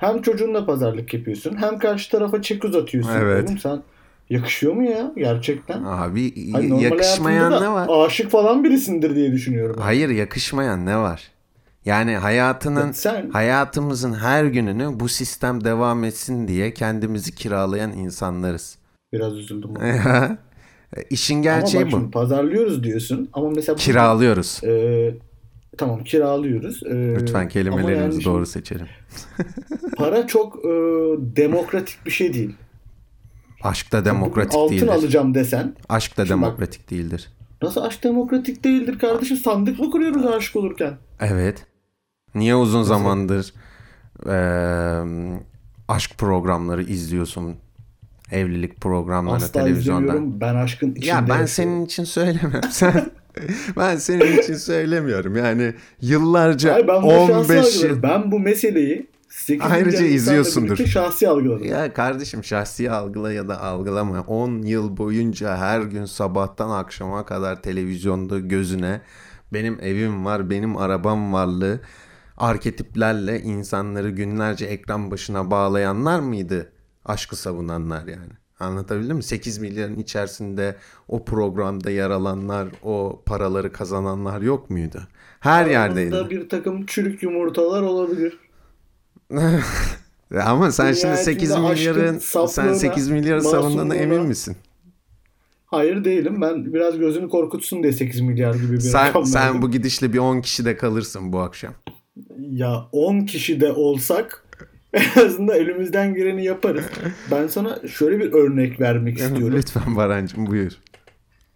Hem 0.00 0.22
çocuğunla 0.22 0.66
pazarlık 0.66 1.14
yapıyorsun, 1.14 1.56
hem 1.56 1.78
karşı 1.78 2.10
tarafa 2.10 2.42
çek 2.42 2.64
uzatıyorsun. 2.64 3.12
Evet. 3.20 3.44
Oğlum 3.48 3.58
sen 3.58 3.82
yakışıyor 4.30 4.72
mu 4.72 4.84
ya 4.84 5.12
gerçekten? 5.16 5.82
Abi 5.84 6.52
Hani 6.52 6.82
yakışmayan 6.82 7.62
ne 7.62 7.68
var? 7.72 7.88
Aşık 8.06 8.30
falan 8.30 8.64
birisindir 8.64 9.14
diye 9.16 9.32
düşünüyorum. 9.32 9.76
ben. 9.78 9.82
Hayır 9.82 10.08
yakışmayan 10.08 10.86
ne 10.86 10.96
var? 10.96 11.30
Yani 11.84 12.16
hayatının 12.16 12.86
Ya 12.86 12.92
sen- 12.92 13.30
hayatımızın 13.30 14.14
her 14.14 14.44
gününü 14.44 15.00
bu 15.00 15.08
sistem 15.08 15.64
devam 15.64 16.04
etsin 16.04 16.48
diye 16.48 16.74
kendimizi 16.74 17.34
kiralayan 17.34 17.92
insanlarız. 17.92 18.78
Biraz 19.12 19.36
üzüldüm. 19.36 19.70
İşin 21.10 21.34
Ama 21.34 21.42
gerçeği 21.42 21.84
bak 21.84 21.92
bu. 21.92 21.96
şimdi 21.96 22.10
pazarlıyoruz 22.10 22.84
diyorsun 22.84 23.28
ama 23.32 23.50
mesela 23.50 23.76
Kiralıyoruz. 23.76 24.60
Ee, 24.64 25.14
tamam 25.80 26.04
kiralıyoruz. 26.04 26.82
Ee, 26.86 27.14
Lütfen 27.20 27.48
kelimelerimizi 27.48 28.16
yani 28.18 28.24
doğru 28.24 28.46
seçelim. 28.46 28.86
Para 29.96 30.26
çok 30.26 30.56
e, 30.64 30.68
demokratik 31.36 32.06
bir 32.06 32.10
şey 32.10 32.34
değil. 32.34 32.54
Aşk 33.62 33.92
da 33.92 34.04
demokratik 34.04 34.54
altın 34.54 34.72
değildir. 34.74 34.88
alacağım 34.88 35.34
desen 35.34 35.74
Aşk 35.88 36.16
da 36.16 36.26
Şimdi 36.26 36.42
bak- 36.42 36.48
demokratik 36.50 36.90
değildir. 36.90 37.28
nasıl 37.62 37.80
aşk 37.82 38.04
demokratik 38.04 38.64
değildir 38.64 38.98
kardeşim? 38.98 39.36
Sandık 39.36 39.78
mı 39.78 39.90
kuruyoruz 39.90 40.26
aşık 40.26 40.56
olurken? 40.56 40.94
Evet. 41.20 41.66
Niye 42.34 42.54
uzun 42.54 42.82
zamandır 42.82 43.54
eee, 44.26 45.40
aşk 45.88 46.18
programları 46.18 46.82
izliyorsun? 46.82 47.56
Evlilik 48.30 48.80
programları 48.80 49.36
Asla 49.36 49.52
televizyonda. 49.52 50.02
izlemiyorum. 50.02 50.40
Ben 50.40 50.54
aşkın 50.54 50.90
içinde 50.92 51.06
Ya 51.06 51.16
ben 51.16 51.20
yaşıyorum. 51.26 51.46
senin 51.48 51.84
için 51.86 52.04
söylemiyorum. 52.04 52.70
Sen 52.70 53.10
ben 53.76 53.96
senin 53.96 54.38
için 54.38 54.54
söylemiyorum. 54.54 55.36
Yani 55.36 55.74
yıllarca 56.00 56.74
Hayır, 56.74 56.88
ben 56.88 57.02
bunu 57.02 57.10
şahsi 57.12 57.32
15 57.32 57.50
algıladım. 57.58 57.88
yıl 57.96 58.02
Ben 58.02 58.32
bu 58.32 58.40
meseleyi 58.40 59.06
8 59.28 59.66
Ayrıca 59.70 60.04
izliyorsundur. 60.04 60.76
şahsi 60.76 61.28
algıladım. 61.28 61.64
ya 61.66 61.92
kardeşim 61.92 62.44
şahsi 62.44 62.90
algıla 62.90 63.32
ya 63.32 63.48
da 63.48 63.60
algılama. 63.62 64.20
10 64.20 64.62
yıl 64.62 64.96
boyunca 64.96 65.56
her 65.56 65.80
gün 65.80 66.04
sabahtan 66.04 66.70
akşama 66.70 67.26
kadar 67.26 67.62
televizyonda 67.62 68.38
gözüne 68.38 69.00
benim 69.52 69.78
evim 69.82 70.24
var, 70.24 70.50
benim 70.50 70.76
arabam 70.76 71.32
varlı 71.32 71.80
arketiplerle 72.36 73.40
insanları 73.40 74.10
günlerce 74.10 74.66
ekran 74.66 75.10
başına 75.10 75.50
bağlayanlar 75.50 76.20
mıydı? 76.20 76.72
Aşkı 77.04 77.36
savunanlar 77.36 78.06
yani. 78.06 78.39
Anlatabildim 78.60 79.16
mi? 79.16 79.22
8 79.22 79.58
milyarın 79.58 79.96
içerisinde 79.96 80.76
o 81.08 81.24
programda 81.24 81.90
yer 81.90 82.10
alanlar, 82.10 82.68
o 82.82 83.22
paraları 83.26 83.72
kazananlar 83.72 84.40
yok 84.40 84.70
muydu? 84.70 85.02
Her 85.40 85.66
yerdeydi. 85.66 86.14
Aramızda 86.16 86.30
bir 86.30 86.48
takım 86.48 86.86
çürük 86.86 87.22
yumurtalar 87.22 87.82
olabilir. 87.82 88.38
Ama 90.46 90.72
sen 90.72 90.92
şimdi 90.92 91.06
Nihayetinde 91.12 91.34
8 91.34 91.50
aşkın 91.50 91.70
milyarın 91.70 92.18
sen 92.18 92.46
saflığına, 92.46 92.74
8 92.74 93.10
milyarı 93.10 93.42
savunduğuna 93.42 93.94
emin 93.94 94.22
misin? 94.22 94.56
Hayır 95.66 96.04
değilim. 96.04 96.40
Ben 96.40 96.74
biraz 96.74 96.98
gözünü 96.98 97.28
korkutsun 97.28 97.82
diye 97.82 97.92
8 97.92 98.20
milyar 98.20 98.54
gibi 98.54 98.72
bir 98.72 98.80
Sen 98.80 99.08
rakam 99.08 99.26
sen 99.26 99.46
verdim. 99.46 99.62
bu 99.62 99.70
gidişle 99.70 100.12
bir 100.12 100.18
10 100.18 100.40
kişide 100.40 100.76
kalırsın 100.76 101.32
bu 101.32 101.38
akşam. 101.38 101.74
Ya 102.38 102.88
10 102.92 103.20
kişi 103.20 103.60
de 103.60 103.72
olsak 103.72 104.44
en 104.94 105.26
azından 105.26 105.56
elimizden 105.56 106.14
geleni 106.14 106.44
yaparız. 106.44 106.84
Ben 107.30 107.46
sana 107.46 107.88
şöyle 107.88 108.18
bir 108.18 108.32
örnek 108.32 108.80
vermek 108.80 109.18
istiyorum. 109.18 109.56
Lütfen 109.56 109.96
Barancım 109.96 110.46
buyur. 110.46 110.72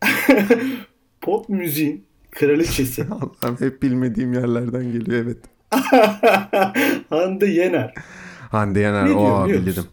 Pop 1.21 1.49
müziğin 1.49 2.05
kraliçesi 2.31 3.05
Allah'ım 3.11 3.57
hep 3.61 3.83
bilmediğim 3.83 4.33
yerlerden 4.33 4.93
geliyor 4.93 5.25
evet. 5.25 5.39
Hande 7.11 7.47
Yener. 7.47 7.95
Hande 8.51 8.81
Yener 8.81 9.07
Ne 9.07 9.13
o 9.13 9.47
musun? 9.47 9.87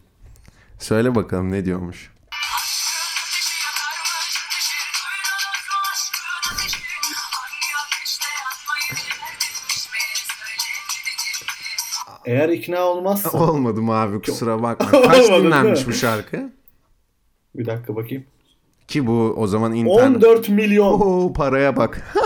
Söyle 0.78 1.14
bakalım 1.14 1.52
ne 1.52 1.64
diyormuş. 1.64 2.11
Eğer 12.26 12.48
ikna 12.48 12.80
olmazsa 12.80 13.38
Olmadım 13.38 13.90
abi 13.90 14.22
kusura 14.22 14.62
bakma. 14.62 15.02
Kaç 15.02 15.28
dinlenmiş 15.28 15.80
mi? 15.86 15.92
bu 15.92 15.92
şarkı? 15.96 16.52
bir 17.54 17.66
dakika 17.66 17.96
bakayım. 17.96 18.24
Ki 18.88 19.06
bu 19.06 19.34
o 19.36 19.46
zaman 19.46 19.74
internet. 19.74 20.16
14 20.24 20.48
milyon. 20.48 20.86
Oo 21.00 21.32
paraya 21.32 21.76
bak. 21.76 22.14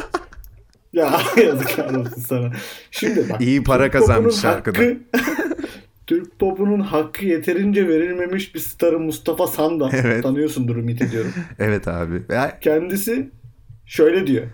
Ya 0.93 1.21
yazıklar 1.45 1.95
olsun 1.95 2.21
sana. 2.29 2.53
Şimdi 2.91 3.29
bak. 3.31 3.41
İyi 3.41 3.65
para 3.65 3.83
Türk 3.83 3.93
kazanmış 3.93 4.35
şarkıda. 4.35 4.79
hakkı- 4.79 4.99
Türk 6.07 6.39
popunun 6.39 6.81
hakkı 6.81 7.25
yeterince 7.27 7.89
verilmemiş 7.89 8.55
bir 8.55 8.61
starı 8.61 8.99
Mustafa 9.01 9.47
Sandal. 9.47 9.91
Evet. 9.93 10.23
Tanıyorsundur 10.23 10.77
ümit 10.77 11.03
ediyorum. 11.03 11.33
Evet 11.59 11.89
abi. 11.89 12.23
Ya, 12.29 12.59
Kendisi 12.61 13.31
şöyle 13.87 14.27
diyor. 14.27 14.47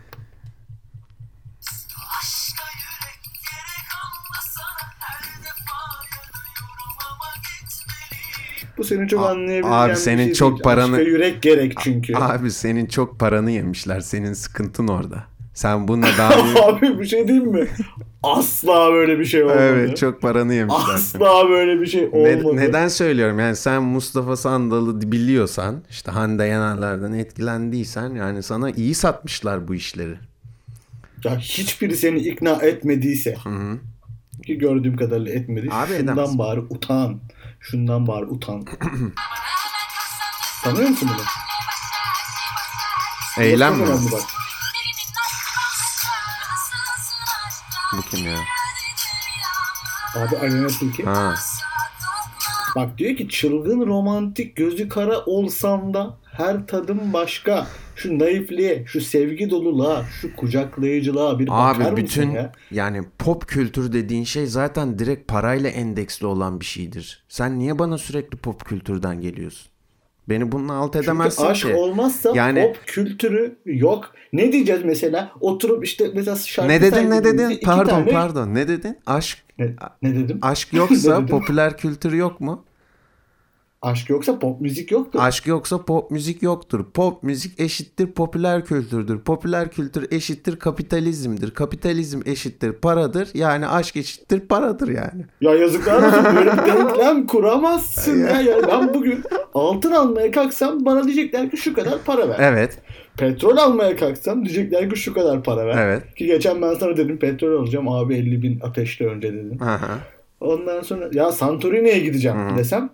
Bu 8.82 8.86
senin 8.86 9.06
çok 9.06 9.20
A- 9.20 9.28
anlayabileceğin 9.30 9.72
abi 9.74 9.90
bir 9.90 9.96
senin 9.96 10.24
şey 10.24 10.34
çok 10.34 10.50
değil. 10.52 10.62
paranı- 10.62 10.96
Aşka 10.96 11.02
yürek 11.10 11.42
gerek 11.42 11.74
çünkü. 11.80 12.16
abi 12.16 12.50
senin 12.50 12.86
çok 12.86 13.18
paranı 13.20 13.50
yemişler. 13.50 14.00
Senin 14.00 14.32
sıkıntın 14.32 14.88
orada. 14.88 15.24
Sen 15.54 15.88
bununla 15.88 16.06
daha. 16.18 16.64
Abi 16.68 16.98
bir 16.98 17.04
şey 17.04 17.28
diyeyim 17.28 17.48
mi? 17.50 17.66
Asla 18.22 18.92
böyle 18.92 19.18
bir 19.18 19.24
şey 19.24 19.42
olmadı. 19.44 19.58
evet 19.60 19.96
çok 19.96 20.22
paranı 20.22 20.54
yemişler. 20.54 20.94
Asla 20.94 21.48
böyle 21.48 21.80
bir 21.80 21.86
şey 21.86 22.02
Ne- 22.12 22.36
olmadı. 22.36 22.56
neden 22.56 22.88
söylüyorum? 22.88 23.38
Yani 23.38 23.56
sen 23.56 23.82
Mustafa 23.82 24.36
Sandal'ı 24.36 25.12
biliyorsan, 25.12 25.82
işte 25.90 26.10
Hande 26.10 26.44
Yener'lerden 26.44 27.12
etkilendiysen 27.12 28.10
yani 28.14 28.42
sana 28.42 28.70
iyi 28.70 28.94
satmışlar 28.94 29.68
bu 29.68 29.74
işleri. 29.74 30.14
Ya 31.24 31.38
hiçbiri 31.38 31.96
seni 31.96 32.18
ikna 32.18 32.50
etmediyse 32.52 33.34
hı. 33.44 33.78
ki 34.46 34.58
gördüğüm 34.58 34.96
kadarıyla 34.96 35.32
etmedi. 35.32 35.68
Abi 35.70 35.86
şundan 35.98 36.14
edemez. 36.14 36.38
bari 36.38 36.60
utan. 36.70 37.20
Şundan 37.62 38.06
bari 38.06 38.24
utan. 38.24 38.64
Tanıyor 40.62 40.88
musun 40.88 41.10
bunu? 41.14 41.22
Eylem 43.44 43.74
mi? 43.74 43.86
Bak. 44.12 44.22
Bu 47.96 48.02
kim 48.02 48.26
ya? 48.26 48.38
Abi 50.16 50.36
Alena 50.38 50.68
Tilki. 50.68 51.04
Ha. 51.04 51.34
Bak 52.76 52.98
diyor 52.98 53.16
ki 53.16 53.28
çılgın 53.28 53.86
romantik 53.86 54.56
gözü 54.56 54.88
kara 54.88 55.18
olsam 55.18 55.94
da 55.94 56.18
her 56.32 56.66
tadım 56.66 57.12
başka. 57.12 57.66
Şu 57.96 58.18
naifliğe, 58.18 58.82
şu 58.86 59.00
sevgi 59.00 59.50
doluluğa, 59.50 60.04
şu 60.20 60.36
kucaklayıcılığa 60.36 61.38
bir 61.38 61.46
bakar 61.46 61.74
Abi 61.74 61.78
mısın 61.82 61.96
bütün 61.96 62.30
ya? 62.30 62.52
yani 62.70 63.02
pop 63.18 63.48
kültür 63.48 63.92
dediğin 63.92 64.24
şey 64.24 64.46
zaten 64.46 64.98
direkt 64.98 65.28
parayla 65.28 65.70
endeksli 65.70 66.26
olan 66.26 66.60
bir 66.60 66.64
şeydir. 66.64 67.24
Sen 67.28 67.58
niye 67.58 67.78
bana 67.78 67.98
sürekli 67.98 68.36
pop 68.38 68.64
kültürden 68.64 69.20
geliyorsun? 69.20 69.72
Beni 70.28 70.52
bununla 70.52 70.72
alt 70.72 70.92
Çünkü 70.92 71.04
edemezsin 71.04 71.44
aşk 71.46 71.66
ki. 71.66 71.74
olmazsa 71.74 72.32
Yani- 72.34 72.62
pop 72.62 72.86
kültürü 72.86 73.58
yok. 73.66 74.12
Ne 74.32 74.52
diyeceğiz 74.52 74.80
mesela? 74.84 75.32
Oturup 75.40 75.84
işte 75.84 76.10
mesela 76.14 76.36
şarkı 76.36 76.72
Ne 76.72 76.80
dedin 76.82 77.10
ne 77.10 77.24
dedin? 77.24 77.60
Pardon 77.64 77.90
tane- 77.90 78.10
pardon. 78.12 78.54
Ne 78.54 78.68
dedin? 78.68 78.98
Aşk 79.06 79.38
Ne, 79.58 79.74
ne 80.02 80.14
dedim? 80.14 80.38
aşk 80.42 80.68
yoksa 80.72 81.12
dedim? 81.16 81.26
popüler 81.26 81.76
kültür 81.76 82.12
yok 82.12 82.40
mu? 82.40 82.64
Aşk 83.82 84.10
yoksa 84.10 84.38
pop 84.38 84.60
müzik 84.60 84.90
yoktur. 84.90 85.20
Aşk 85.22 85.46
yoksa 85.46 85.84
pop 85.84 86.10
müzik 86.10 86.42
yoktur. 86.42 86.84
Pop 86.94 87.22
müzik 87.22 87.60
eşittir 87.60 88.06
popüler 88.06 88.64
kültürdür. 88.64 89.18
Popüler 89.18 89.70
kültür 89.70 90.06
eşittir 90.10 90.56
kapitalizmdir. 90.58 91.50
Kapitalizm 91.50 92.20
eşittir 92.26 92.72
paradır. 92.72 93.28
Yani 93.34 93.68
aşk 93.68 93.96
eşittir 93.96 94.40
paradır 94.40 94.88
yani. 94.88 95.24
Ya 95.40 95.54
yazıklar 95.54 96.02
olsun 96.02 96.36
böyle 96.36 96.52
bir 96.52 96.58
denklem 96.66 97.26
kuramazsın 97.26 98.20
ya. 98.20 98.40
Yani 98.40 98.62
ben 98.68 98.94
bugün 98.94 99.22
altın 99.54 99.92
almaya 99.92 100.30
kalksam 100.30 100.84
bana 100.84 101.04
diyecekler 101.04 101.50
ki 101.50 101.56
şu 101.56 101.74
kadar 101.74 101.98
para 102.04 102.28
ver. 102.28 102.36
Evet. 102.38 102.78
Petrol 103.16 103.56
almaya 103.56 103.96
kalksam 103.96 104.44
diyecekler 104.44 104.90
ki 104.90 104.96
şu 104.96 105.14
kadar 105.14 105.42
para 105.42 105.66
ver. 105.66 105.78
Evet. 105.78 106.14
Ki 106.14 106.26
geçen 106.26 106.62
ben 106.62 106.74
sana 106.74 106.96
dedim 106.96 107.18
petrol 107.18 107.62
alacağım 107.62 107.88
abi 107.88 108.14
50 108.14 108.42
bin 108.42 108.60
ateşle 108.60 109.06
önce 109.06 109.32
dedim. 109.32 109.58
Aha. 109.62 109.98
Ondan 110.40 110.82
sonra 110.82 111.10
ya 111.12 111.32
Santorini'ye 111.32 111.98
gideceğim 111.98 112.38
Hı. 112.38 112.58
desem 112.58 112.90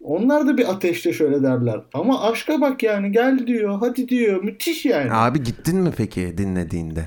onlar 0.00 0.46
da 0.46 0.56
bir 0.58 0.70
ateşle 0.72 1.12
şöyle 1.12 1.42
derler. 1.42 1.80
Ama 1.94 2.22
aşka 2.30 2.60
bak 2.60 2.82
yani 2.82 3.12
gel 3.12 3.46
diyor 3.46 3.78
hadi 3.80 4.08
diyor 4.08 4.42
müthiş 4.42 4.84
yani. 4.84 5.12
Abi 5.12 5.42
gittin 5.42 5.76
mi 5.78 5.90
peki 5.96 6.38
dinlediğinde? 6.38 7.06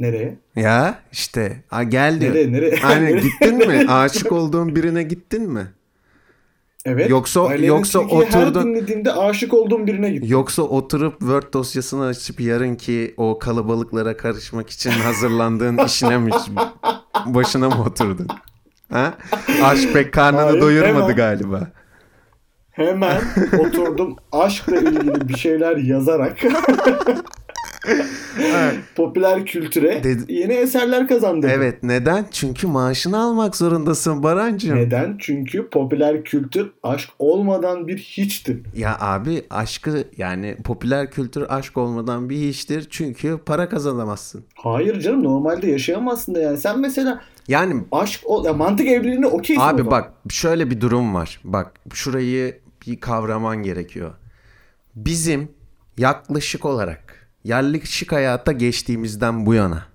Nereye? 0.00 0.38
Ya 0.56 0.98
işte 1.12 1.64
ha 1.68 1.82
gel 1.82 2.20
diyor. 2.20 2.32
Nereye 2.34 2.52
nereye? 2.52 2.76
Hani 2.82 3.20
gittin 3.20 3.56
mi? 3.56 3.84
Aşık 3.88 4.32
olduğun 4.32 4.76
birine 4.76 5.02
gittin 5.02 5.50
mi? 5.52 5.66
Evet. 6.86 7.10
Yoksa- 7.10 7.46
Ailenin 7.48 7.66
yoksa 7.68 8.00
Tilki'yi 8.00 8.24
her 8.24 8.26
oturdun- 8.46 8.64
dinlediğimde 8.64 9.12
aşık 9.12 9.54
olduğum 9.54 9.86
birine 9.86 10.10
gittim. 10.10 10.28
Yoksa 10.30 10.62
oturup 10.62 11.20
Word 11.20 11.52
dosyasını 11.52 12.04
açıp 12.06 12.40
yarınki 12.40 13.14
o 13.16 13.38
kalabalıklara 13.38 14.16
karışmak 14.16 14.70
için 14.70 14.90
hazırlandığın 14.90 15.78
işine 15.86 16.18
mi 16.18 16.30
başına 17.26 17.68
mı 17.68 17.82
oturdun? 17.82 18.28
Ha? 18.94 19.14
Aşk 19.64 19.92
pek 19.92 20.12
karnını 20.12 20.40
Hayır, 20.42 20.60
doyurmadı 20.60 21.02
hemen. 21.02 21.16
galiba. 21.16 21.60
Hemen 22.70 23.20
oturdum 23.58 24.16
aşkla 24.32 24.76
ilgili 24.76 25.28
bir 25.28 25.36
şeyler 25.36 25.76
yazarak 25.76 26.36
popüler 28.94 29.46
kültüre 29.46 30.04
Dedi- 30.04 30.32
yeni 30.32 30.52
eserler 30.52 31.08
kazandım. 31.08 31.50
Evet 31.52 31.82
neden? 31.82 32.26
Çünkü 32.30 32.66
maaşını 32.66 33.18
almak 33.20 33.56
zorundasın 33.56 34.22
Barancığım. 34.22 34.76
Neden? 34.76 35.16
Çünkü 35.18 35.68
popüler 35.70 36.24
kültür 36.24 36.72
aşk 36.82 37.10
olmadan 37.18 37.88
bir 37.88 37.98
hiçtir. 37.98 38.60
Ya 38.76 38.96
abi 39.00 39.44
aşkı 39.50 40.04
yani 40.16 40.56
popüler 40.64 41.10
kültür 41.10 41.44
aşk 41.48 41.76
olmadan 41.76 42.30
bir 42.30 42.36
iştir. 42.36 42.86
Çünkü 42.90 43.38
para 43.46 43.68
kazanamazsın. 43.68 44.44
Hayır 44.54 45.00
canım 45.00 45.24
normalde 45.24 45.70
yaşayamazsın 45.70 46.34
da 46.34 46.40
yani. 46.40 46.58
Sen 46.58 46.80
mesela 46.80 47.20
Yani 47.48 47.82
aşk 47.92 48.20
ol, 48.24 48.44
ya 48.44 48.52
mantık 48.52 48.88
evliliğine 48.88 49.26
okeysin. 49.26 49.62
Abi 49.62 49.86
bak 49.86 50.12
şöyle 50.28 50.70
bir 50.70 50.80
durum 50.80 51.14
var. 51.14 51.40
Bak 51.44 51.72
şurayı 51.92 52.58
bir 52.86 53.00
kavraman 53.00 53.62
gerekiyor. 53.62 54.14
Bizim 54.96 55.48
yaklaşık 55.98 56.64
olarak 56.64 57.23
yerleşik 57.44 58.12
hayata 58.12 58.52
geçtiğimizden 58.52 59.46
bu 59.46 59.54
yana 59.54 59.86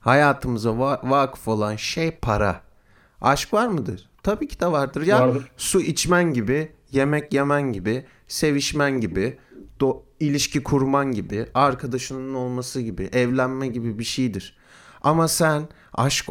hayatımıza 0.00 0.70
va- 0.70 1.10
vakıf 1.10 1.48
olan 1.48 1.76
şey 1.76 2.10
para. 2.10 2.60
Aşk 3.20 3.52
var 3.52 3.66
mıdır? 3.66 4.10
Tabii 4.22 4.48
ki 4.48 4.60
de 4.60 4.66
vardır. 4.66 5.06
Ya 5.06 5.20
Vardır. 5.20 5.48
su 5.56 5.80
içmen 5.80 6.32
gibi, 6.34 6.72
yemek 6.92 7.34
yemen 7.34 7.72
gibi, 7.72 8.06
sevişmen 8.28 9.00
gibi, 9.00 9.38
do- 9.80 10.02
ilişki 10.20 10.62
kurman 10.62 11.12
gibi, 11.12 11.46
arkadaşının 11.54 12.34
olması 12.34 12.80
gibi, 12.80 13.08
evlenme 13.12 13.68
gibi 13.68 13.98
bir 13.98 14.04
şeydir. 14.04 14.56
Ama 15.02 15.28
sen 15.28 15.68
aşk 15.92 16.26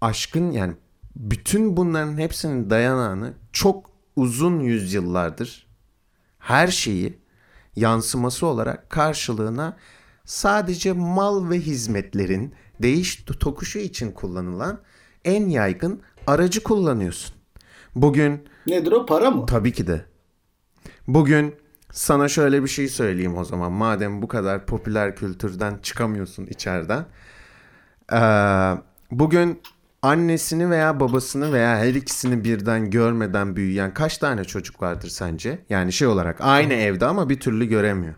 aşkın 0.00 0.50
yani 0.50 0.72
bütün 1.16 1.76
bunların 1.76 2.18
hepsinin 2.18 2.70
dayanağını 2.70 3.34
çok 3.52 3.90
uzun 4.16 4.60
yüzyıllardır 4.60 5.66
her 6.38 6.68
şeyi 6.68 7.18
yansıması 7.76 8.46
olarak 8.46 8.90
karşılığına 8.90 9.76
sadece 10.24 10.92
mal 10.92 11.50
ve 11.50 11.60
hizmetlerin 11.60 12.54
değiş 12.82 13.24
tokuşu 13.40 13.78
için 13.78 14.12
kullanılan 14.12 14.80
en 15.24 15.48
yaygın 15.48 16.02
aracı 16.26 16.62
kullanıyorsun. 16.62 17.34
Bugün 17.94 18.48
Nedir 18.66 18.92
o 18.92 19.06
para 19.06 19.30
mı? 19.30 19.46
Tabii 19.46 19.72
ki 19.72 19.86
de. 19.86 20.04
Bugün 21.08 21.54
sana 21.92 22.28
şöyle 22.28 22.62
bir 22.62 22.68
şey 22.68 22.88
söyleyeyim 22.88 23.36
o 23.36 23.44
zaman. 23.44 23.72
Madem 23.72 24.22
bu 24.22 24.28
kadar 24.28 24.66
popüler 24.66 25.16
kültürden 25.16 25.78
çıkamıyorsun 25.82 26.46
içeriden. 26.46 27.06
Ee, 28.12 28.18
bugün 29.10 29.60
annesini 30.04 30.70
veya 30.70 31.00
babasını 31.00 31.52
veya 31.52 31.76
her 31.78 31.94
ikisini 31.94 32.44
birden 32.44 32.90
görmeden 32.90 33.56
büyüyen 33.56 33.94
kaç 33.94 34.18
tane 34.18 34.44
çocuk 34.44 34.82
vardır 34.82 35.08
sence? 35.08 35.58
Yani 35.70 35.92
şey 35.92 36.08
olarak 36.08 36.36
aynı 36.40 36.72
evde 36.74 37.06
ama 37.06 37.28
bir 37.28 37.40
türlü 37.40 37.64
göremiyor. 37.64 38.14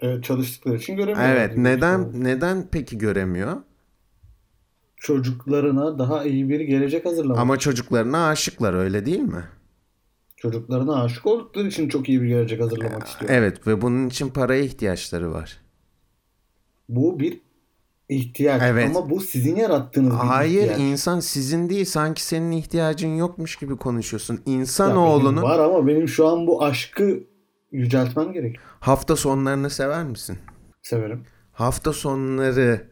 Evet, 0.00 0.24
çalıştıkları 0.24 0.76
için 0.76 0.96
göremiyorlar. 0.96 1.36
Evet, 1.36 1.56
neden 1.56 1.98
oldu. 1.98 2.10
neden 2.14 2.68
peki 2.72 2.98
göremiyor? 2.98 3.56
Çocuklarına 4.96 5.98
daha 5.98 6.24
iyi 6.24 6.48
bir 6.48 6.60
gelecek 6.60 7.06
hazırlamak. 7.06 7.38
Ama 7.38 7.58
çocuklarına 7.58 8.28
aşıklar 8.28 8.74
öyle 8.74 9.06
değil 9.06 9.20
mi? 9.20 9.44
Çocuklarına 10.36 11.02
aşık 11.02 11.26
oldukları 11.26 11.66
için 11.66 11.88
çok 11.88 12.08
iyi 12.08 12.22
bir 12.22 12.28
gelecek 12.28 12.60
hazırlamak 12.60 13.06
istiyor. 13.06 13.30
Evet 13.34 13.66
ve 13.66 13.82
bunun 13.82 14.08
için 14.08 14.28
paraya 14.28 14.62
ihtiyaçları 14.62 15.32
var. 15.32 15.60
Bu 16.88 17.20
bir 17.20 17.40
ihtiyaç 18.08 18.62
Evet. 18.64 18.96
ama 18.96 19.10
bu 19.10 19.20
sizin 19.20 19.56
yarattığınız 19.56 20.12
bir 20.12 20.16
Hayır 20.16 20.60
ihtiyaç. 20.62 20.80
insan 20.80 21.20
sizin 21.20 21.68
değil 21.70 21.84
sanki 21.84 22.22
senin 22.24 22.50
ihtiyacın 22.52 23.16
yokmuş 23.16 23.56
gibi 23.56 23.76
konuşuyorsun. 23.76 24.40
İnsanoğlunun 24.46 25.42
var 25.42 25.58
ama 25.58 25.86
benim 25.86 26.08
şu 26.08 26.28
an 26.28 26.46
bu 26.46 26.64
aşkı 26.64 27.20
yüceltmem 27.72 28.32
gerek. 28.32 28.56
hafta 28.80 29.16
sonlarını 29.16 29.70
sever 29.70 30.04
misin? 30.04 30.38
Severim. 30.82 31.22
Hafta 31.52 31.92
sonları 31.92 32.90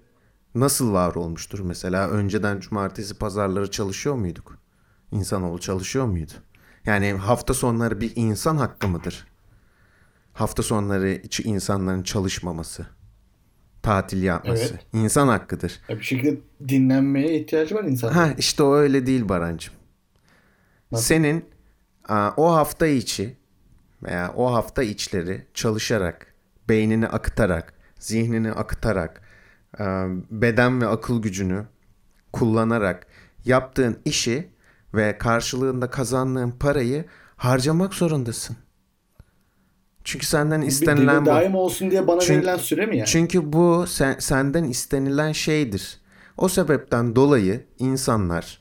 nasıl 0.54 0.92
var 0.92 1.14
olmuştur 1.14 1.60
mesela? 1.60 2.08
Önceden 2.08 2.60
cumartesi 2.60 3.18
pazarları 3.18 3.70
çalışıyor 3.70 4.14
muyduk? 4.16 4.58
İnsanoğlu 5.12 5.58
çalışıyor 5.60 6.06
muydu? 6.06 6.32
Yani 6.86 7.12
hafta 7.12 7.54
sonları 7.54 8.00
bir 8.00 8.12
insan 8.16 8.56
hakkı 8.56 8.88
mıdır? 8.88 9.26
Hafta 10.32 10.62
sonları 10.62 11.10
içi 11.10 11.42
insanların 11.42 12.02
çalışmaması, 12.02 12.86
tatil 13.82 14.22
yapması 14.22 14.62
Evet. 14.74 14.86
insan 14.92 15.28
hakkıdır. 15.28 15.80
Ya 15.88 15.98
bir 15.98 16.02
şekilde 16.04 16.40
dinlenmeye 16.68 17.40
ihtiyacı 17.40 17.74
var 17.74 17.84
insan. 17.84 18.08
Ha 18.12 18.30
işte 18.38 18.62
o 18.62 18.74
öyle 18.74 19.06
değil 19.06 19.28
Barancım. 19.28 19.74
Nasıl? 20.92 21.04
Senin 21.04 21.44
aa, 22.08 22.30
o 22.36 22.54
hafta 22.54 22.86
içi 22.86 23.36
veya 24.02 24.32
o 24.36 24.52
hafta 24.52 24.82
içleri 24.82 25.46
çalışarak, 25.54 26.34
beynini 26.68 27.06
akıtarak, 27.08 27.74
zihnini 27.98 28.52
akıtarak, 28.52 29.22
aa, 29.78 30.06
beden 30.30 30.80
ve 30.80 30.86
akıl 30.86 31.22
gücünü 31.22 31.66
kullanarak 32.32 33.06
yaptığın 33.44 33.98
işi 34.04 34.50
ve 34.94 35.18
karşılığında 35.18 35.90
kazandığın 35.90 36.50
parayı 36.50 37.04
harcamak 37.36 37.94
zorundasın. 37.94 38.56
Çünkü 40.10 40.26
senden 40.26 40.60
istenilen 40.60 41.22
bu. 41.26 41.30
daim 41.30 41.54
olsun 41.54 41.90
diye 41.90 42.06
bana 42.06 42.20
Çünkü- 42.20 42.38
verilen 42.38 42.56
süre 42.56 42.86
mi 42.86 42.96
yani? 42.96 43.06
Çünkü 43.06 43.52
bu 43.52 43.84
sen, 43.86 44.16
senden 44.18 44.64
istenilen 44.64 45.32
şeydir. 45.32 45.98
O 46.36 46.48
sebepten 46.48 47.16
dolayı 47.16 47.64
insanlar 47.78 48.60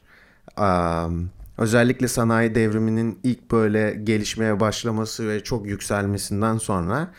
am, 0.57 1.29
özellikle 1.57 2.07
sanayi 2.07 2.55
devriminin 2.55 3.19
ilk 3.23 3.51
böyle 3.51 3.99
gelişmeye 4.03 4.59
başlaması 4.59 5.27
ve 5.27 5.43
çok 5.43 5.67
yükselmesinden 5.67 6.57
sonra 6.57 7.11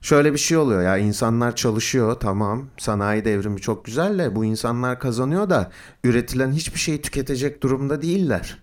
şöyle 0.00 0.32
bir 0.32 0.38
şey 0.38 0.56
oluyor 0.56 0.82
ya 0.82 0.98
insanlar 0.98 1.56
çalışıyor 1.56 2.14
tamam 2.20 2.66
sanayi 2.78 3.24
devrimi 3.24 3.60
çok 3.60 3.84
güzel 3.84 4.18
de 4.18 4.36
bu 4.36 4.44
insanlar 4.44 4.98
kazanıyor 5.00 5.50
da 5.50 5.70
üretilen 6.04 6.52
hiçbir 6.52 6.78
şeyi 6.78 7.02
tüketecek 7.02 7.62
durumda 7.62 8.02
değiller. 8.02 8.58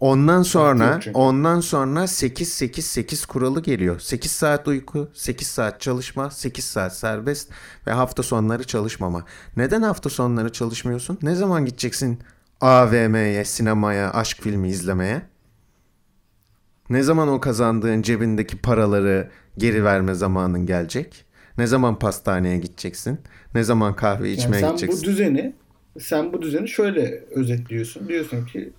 Ondan 0.00 0.42
sonra 0.42 1.00
ondan 1.14 1.60
sonra 1.60 2.06
8 2.06 2.52
8 2.52 2.86
8 2.86 3.26
kuralı 3.26 3.62
geliyor. 3.62 4.00
8 4.00 4.30
saat 4.30 4.68
uyku, 4.68 5.08
8 5.14 5.46
saat 5.46 5.80
çalışma, 5.80 6.30
8 6.30 6.64
saat 6.64 6.96
serbest 6.96 7.50
ve 7.86 7.92
hafta 7.92 8.22
sonları 8.22 8.64
çalışmama. 8.64 9.24
Neden 9.56 9.82
hafta 9.82 10.10
sonları 10.10 10.52
çalışmıyorsun? 10.52 11.18
Ne 11.22 11.34
zaman 11.34 11.64
gideceksin 11.64 12.18
AVM'ye, 12.60 13.44
sinemaya, 13.44 14.12
aşk 14.12 14.42
filmi 14.42 14.68
izlemeye? 14.68 15.22
Ne 16.90 17.02
zaman 17.02 17.28
o 17.28 17.40
kazandığın 17.40 18.02
cebindeki 18.02 18.58
paraları 18.58 19.30
geri 19.58 19.84
verme 19.84 20.14
zamanın 20.14 20.66
gelecek? 20.66 21.24
Ne 21.58 21.66
zaman 21.66 21.98
pastaneye 21.98 22.58
gideceksin? 22.58 23.18
Ne 23.54 23.64
zaman 23.64 23.96
kahve 23.96 24.28
Yani 24.28 24.38
içmeye 24.38 24.60
sen 24.60 24.68
gideceksin? 24.68 25.02
bu 25.02 25.06
düzeni 25.06 25.54
sen 26.00 26.32
bu 26.32 26.42
düzeni 26.42 26.68
şöyle 26.68 27.24
özetliyorsun. 27.30 28.08
Diyorsun 28.08 28.46
ki 28.46 28.72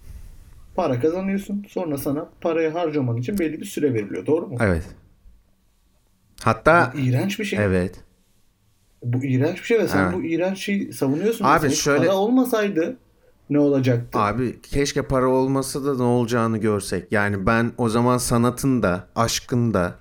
para 0.75 0.99
kazanıyorsun. 0.99 1.65
Sonra 1.69 1.97
sana 1.97 2.29
parayı 2.41 2.69
harcaman 2.71 3.17
için 3.17 3.39
belli 3.39 3.59
bir 3.61 3.65
süre 3.65 3.93
veriliyor. 3.93 4.25
Doğru 4.25 4.47
mu? 4.47 4.57
Evet. 4.61 4.83
Hatta 6.43 6.91
Bu 6.95 6.99
iğrenç 6.99 7.39
bir 7.39 7.45
şey. 7.45 7.59
evet. 7.63 8.03
Bu 9.03 9.23
iğrenç 9.25 9.57
bir 9.57 9.63
şey 9.63 9.79
ve 9.79 9.87
sen 9.87 10.03
Evet. 10.03 10.13
bu 10.13 10.23
iğrenç 10.23 10.57
şeyi 10.57 10.93
savunuyorsun. 10.93 11.45
Abi 11.45 11.53
Mesela 11.53 11.71
şöyle- 11.75 12.05
Para 12.07 12.15
olmasaydı 12.17 12.97
ne 13.49 13.59
olacaktı? 13.59 14.19
Abi 14.19 14.61
keşke 14.61 15.01
para 15.01 15.27
olmasa 15.27 15.85
da 15.85 15.95
ne 15.95 16.03
olacağını 16.03 16.57
görsek. 16.57 17.11
Yani 17.11 17.45
ben 17.45 17.71
o 17.77 17.89
zaman 17.89 18.17
sanatın 18.17 18.83
da, 18.83 19.07
aşkın 19.15 19.73
da 19.73 19.95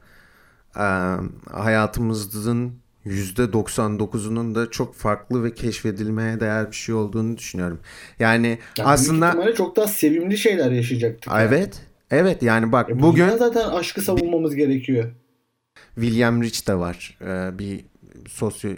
hayatımızın 1.51 2.73
%99'unun 3.07 4.55
da 4.55 4.71
çok 4.71 4.95
farklı 4.95 5.45
ve 5.45 5.55
keşfedilmeye 5.55 6.41
değer 6.41 6.71
bir 6.71 6.77
şey 6.77 6.95
olduğunu 6.95 7.37
düşünüyorum. 7.37 7.81
Yani 8.19 8.59
Yani 8.79 8.89
aslında 8.89 9.55
çok 9.55 9.77
daha 9.77 9.87
sevimli 9.87 10.39
şeyler 10.39 10.71
yaşayacaktık. 10.71 11.33
yani. 11.33 11.43
evet. 11.43 11.83
Evet 12.11 12.43
yani 12.43 12.73
bak 12.73 12.91
E 12.91 12.99
bu 12.99 13.03
bugün 13.03 13.29
zaten 13.29 13.69
aşkı 13.69 14.03
savunmamız 14.03 14.55
gerekiyor. 14.55 15.13
William 15.95 16.43
Rich 16.43 16.69
de 16.69 16.75
var. 16.75 17.19
Ee, 17.23 17.59
bir 17.59 17.85
sosyo 18.29 18.71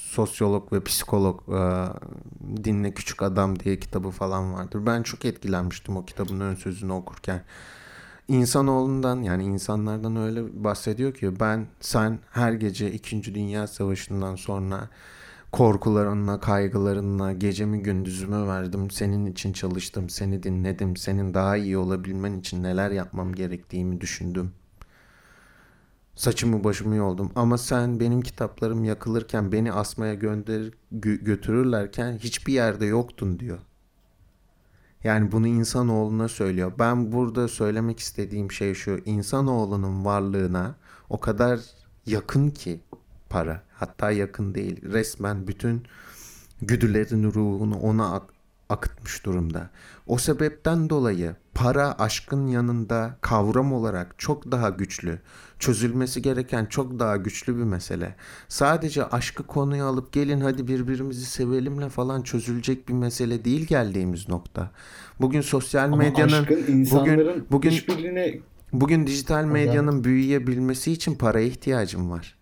sosyolog 0.00 0.72
ve 0.72 0.84
psikolog 0.84 1.40
e, 1.48 1.60
Dinle 2.64 2.94
Küçük 2.94 3.22
Adam 3.22 3.60
diye 3.60 3.80
kitabı 3.80 4.10
falan 4.10 4.54
vardır. 4.54 4.86
Ben 4.86 5.02
çok 5.02 5.24
etkilenmiştim 5.24 5.96
o 5.96 6.04
kitabın 6.04 6.40
ön 6.40 6.54
sözünü 6.54 6.92
okurken. 6.92 7.44
İnsanoğlundan 8.28 9.22
yani 9.22 9.44
insanlardan 9.44 10.16
öyle 10.16 10.64
bahsediyor 10.64 11.14
ki 11.14 11.40
ben 11.40 11.66
sen 11.80 12.18
her 12.30 12.52
gece 12.52 12.92
2. 12.92 13.34
Dünya 13.34 13.66
Savaşı'ndan 13.66 14.36
sonra 14.36 14.88
korkularınla, 15.52 16.40
kaygılarınla 16.40 17.32
gecemi 17.32 17.82
gündüzümü 17.82 18.46
verdim. 18.48 18.90
Senin 18.90 19.26
için 19.26 19.52
çalıştım, 19.52 20.08
seni 20.10 20.42
dinledim. 20.42 20.96
Senin 20.96 21.34
daha 21.34 21.56
iyi 21.56 21.78
olabilmen 21.78 22.40
için 22.40 22.62
neler 22.62 22.90
yapmam 22.90 23.34
gerektiğimi 23.34 24.00
düşündüm. 24.00 24.52
Saçımı 26.14 26.64
başımı 26.64 26.94
yoldum 26.96 27.32
ama 27.34 27.58
sen 27.58 28.00
benim 28.00 28.20
kitaplarım 28.22 28.84
yakılırken 28.84 29.52
beni 29.52 29.72
asmaya 29.72 30.14
gönder 30.14 30.62
gö- 30.92 31.24
götürürlerken 31.24 32.18
hiçbir 32.18 32.52
yerde 32.52 32.86
yoktun 32.86 33.38
diyor. 33.40 33.58
Yani 35.04 35.32
bunu 35.32 35.46
insanoğluna 35.46 36.28
söylüyor. 36.28 36.72
Ben 36.78 37.12
burada 37.12 37.48
söylemek 37.48 37.98
istediğim 37.98 38.52
şey 38.52 38.74
şu. 38.74 39.00
İnsanoğlunun 39.04 40.04
varlığına 40.04 40.74
o 41.10 41.20
kadar 41.20 41.60
yakın 42.06 42.50
ki 42.50 42.80
para. 43.30 43.62
Hatta 43.74 44.10
yakın 44.10 44.54
değil. 44.54 44.82
Resmen 44.92 45.46
bütün 45.46 45.82
güdülerin 46.62 47.24
ruhunu 47.32 47.78
ona 47.78 48.12
ak- 48.12 48.32
akıtmış 48.68 49.24
durumda. 49.26 49.70
O 50.06 50.18
sebepten 50.18 50.90
dolayı 50.90 51.36
para 51.58 51.94
aşkın 51.98 52.46
yanında 52.46 53.16
kavram 53.20 53.72
olarak 53.72 54.14
çok 54.18 54.50
daha 54.50 54.68
güçlü, 54.68 55.18
çözülmesi 55.58 56.22
gereken 56.22 56.66
çok 56.66 56.98
daha 56.98 57.16
güçlü 57.16 57.56
bir 57.56 57.62
mesele. 57.62 58.14
Sadece 58.48 59.04
aşkı 59.04 59.42
konuya 59.42 59.84
alıp 59.84 60.12
gelin 60.12 60.40
hadi 60.40 60.68
birbirimizi 60.68 61.26
sevelimle 61.26 61.88
falan 61.88 62.22
çözülecek 62.22 62.88
bir 62.88 62.94
mesele 62.94 63.44
değil 63.44 63.66
geldiğimiz 63.66 64.28
nokta. 64.28 64.70
Bugün 65.20 65.40
sosyal 65.40 65.84
Ama 65.84 65.96
medyanın 65.96 66.32
aşkın 66.32 66.64
insanların 66.68 67.28
bugün 67.28 67.46
bugün 67.50 67.70
işbirliğine 67.70 68.40
Bugün 68.72 69.06
dijital 69.06 69.44
medyanın 69.44 70.04
büyüyebilmesi 70.04 70.92
için 70.92 71.14
paraya 71.14 71.46
ihtiyacım 71.46 72.10
var. 72.10 72.37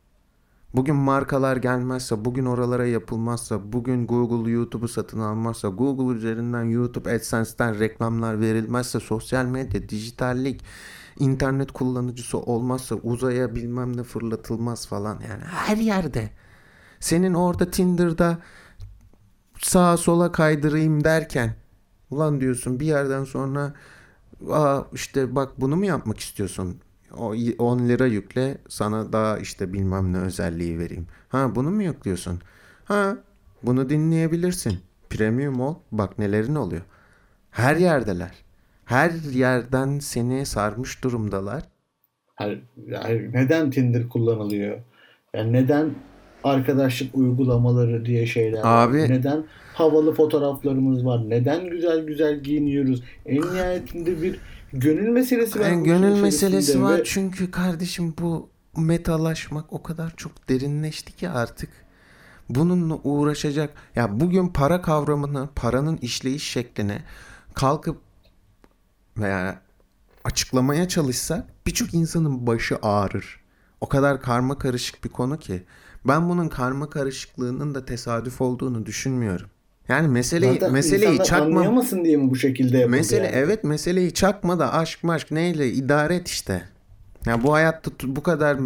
Bugün 0.74 0.96
markalar 0.96 1.56
gelmezse, 1.56 2.24
bugün 2.24 2.46
oralara 2.46 2.86
yapılmazsa, 2.86 3.72
bugün 3.72 4.06
Google 4.06 4.50
YouTube'u 4.50 4.88
satın 4.88 5.20
almazsa, 5.20 5.68
Google 5.68 6.16
üzerinden 6.16 6.64
YouTube 6.64 7.14
AdSense'ten 7.14 7.78
reklamlar 7.78 8.40
verilmezse, 8.40 9.00
sosyal 9.00 9.44
medya, 9.44 9.88
dijitallik, 9.88 10.64
internet 11.18 11.72
kullanıcısı 11.72 12.38
olmazsa 12.38 12.94
uzaya 12.94 13.54
bilmem 13.54 13.96
ne 13.96 14.02
fırlatılmaz 14.02 14.86
falan 14.86 15.20
yani 15.30 15.44
her 15.44 15.76
yerde. 15.76 16.30
Senin 17.00 17.34
orada 17.34 17.70
Tinder'da 17.70 18.38
sağa 19.58 19.96
sola 19.96 20.32
kaydırayım 20.32 21.04
derken 21.04 21.54
ulan 22.10 22.40
diyorsun 22.40 22.80
bir 22.80 22.86
yerden 22.86 23.24
sonra 23.24 23.74
Aa 24.50 24.80
işte 24.92 25.34
bak 25.36 25.60
bunu 25.60 25.76
mu 25.76 25.84
yapmak 25.84 26.20
istiyorsun? 26.20 26.80
O 27.18 27.34
y- 27.34 27.54
10 27.58 27.88
lira 27.88 28.06
yükle 28.06 28.58
sana 28.68 29.12
daha 29.12 29.38
işte 29.38 29.72
bilmem 29.72 30.12
ne 30.12 30.18
özelliği 30.18 30.78
vereyim. 30.78 31.06
Ha 31.28 31.54
bunu 31.54 31.70
mu 31.70 31.82
yüklüyorsun? 31.82 32.40
Ha 32.84 33.16
bunu 33.62 33.88
dinleyebilirsin. 33.88 34.78
Premium 35.10 35.60
ol 35.60 35.74
bak 35.92 36.18
nelerin 36.18 36.54
oluyor. 36.54 36.82
Her 37.50 37.76
yerdeler. 37.76 38.30
Her 38.84 39.10
yerden 39.32 39.98
seni 39.98 40.46
sarmış 40.46 41.04
durumdalar. 41.04 41.62
Hayır, 42.34 42.62
hayır, 43.02 43.32
neden 43.34 43.70
Tinder 43.70 44.08
kullanılıyor? 44.08 44.78
Yani 45.34 45.52
neden 45.52 45.90
arkadaşlık 46.44 47.14
uygulamaları 47.14 48.04
diye 48.04 48.26
şeyler 48.26 48.62
var? 48.62 48.88
Abi- 48.88 49.08
Neden 49.12 49.44
havalı 49.74 50.14
fotoğraflarımız 50.14 51.06
var? 51.06 51.30
Neden 51.30 51.70
güzel 51.70 52.06
güzel 52.06 52.40
giyiniyoruz? 52.40 53.02
En 53.26 53.40
nihayetinde 53.42 54.22
bir 54.22 54.40
gönül 54.80 55.08
meselesi 55.08 55.60
var. 55.60 55.66
Yani 55.66 55.84
gönül 55.84 56.20
meselesi 56.20 56.82
var 56.82 56.98
ve 56.98 57.04
çünkü 57.04 57.50
kardeşim 57.50 58.14
bu 58.18 58.50
metalaşmak 58.76 59.72
o 59.72 59.82
kadar 59.82 60.14
çok 60.16 60.48
derinleşti 60.48 61.16
ki 61.16 61.28
artık 61.28 61.70
bununla 62.48 62.94
uğraşacak. 62.94 63.74
Ya 63.94 64.20
bugün 64.20 64.48
para 64.48 64.82
kavramını, 64.82 65.48
paranın 65.56 65.96
işleyiş 65.96 66.50
şeklini 66.50 67.02
kalkıp 67.54 68.00
veya 69.18 69.62
açıklamaya 70.24 70.88
çalışsak 70.88 71.66
birçok 71.66 71.94
insanın 71.94 72.46
başı 72.46 72.78
ağrır. 72.82 73.40
O 73.80 73.88
kadar 73.88 74.22
karma 74.22 74.58
karışık 74.58 75.04
bir 75.04 75.08
konu 75.08 75.38
ki 75.38 75.64
ben 76.04 76.28
bunun 76.28 76.48
karma 76.48 76.90
karışıklığının 76.90 77.74
da 77.74 77.84
tesadüf 77.84 78.40
olduğunu 78.40 78.86
düşünmüyorum. 78.86 79.50
Yani 79.88 80.08
meseleyi 80.08 80.52
Zaten 80.52 80.72
meseleyi 80.72 81.22
çakma 81.24 81.44
anlayamasın 81.44 82.04
diye 82.04 82.16
mi 82.16 82.30
bu 82.30 82.36
şekilde 82.36 82.78
yapıldı 82.78 82.96
Mesele 82.96 83.24
yani? 83.26 83.36
evet 83.36 83.64
meseleyi 83.64 84.14
çakma 84.14 84.58
da 84.58 84.72
aşk 84.74 85.04
maşk 85.04 85.30
neyle 85.30 85.72
idare 85.72 86.14
et 86.14 86.28
işte. 86.28 86.62
Ya 87.26 87.42
bu 87.42 87.52
hayatta 87.52 87.90
bu 88.04 88.22
kadar 88.22 88.58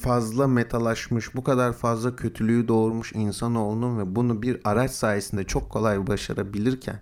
fazla 0.00 0.46
metalaşmış, 0.46 1.34
bu 1.34 1.44
kadar 1.44 1.72
fazla 1.72 2.16
kötülüğü 2.16 2.68
doğurmuş 2.68 3.12
insanoğlunun 3.12 3.98
ve 3.98 4.16
bunu 4.16 4.42
bir 4.42 4.60
araç 4.64 4.90
sayesinde 4.90 5.44
çok 5.44 5.70
kolay 5.70 6.06
başarabilirken 6.06 7.00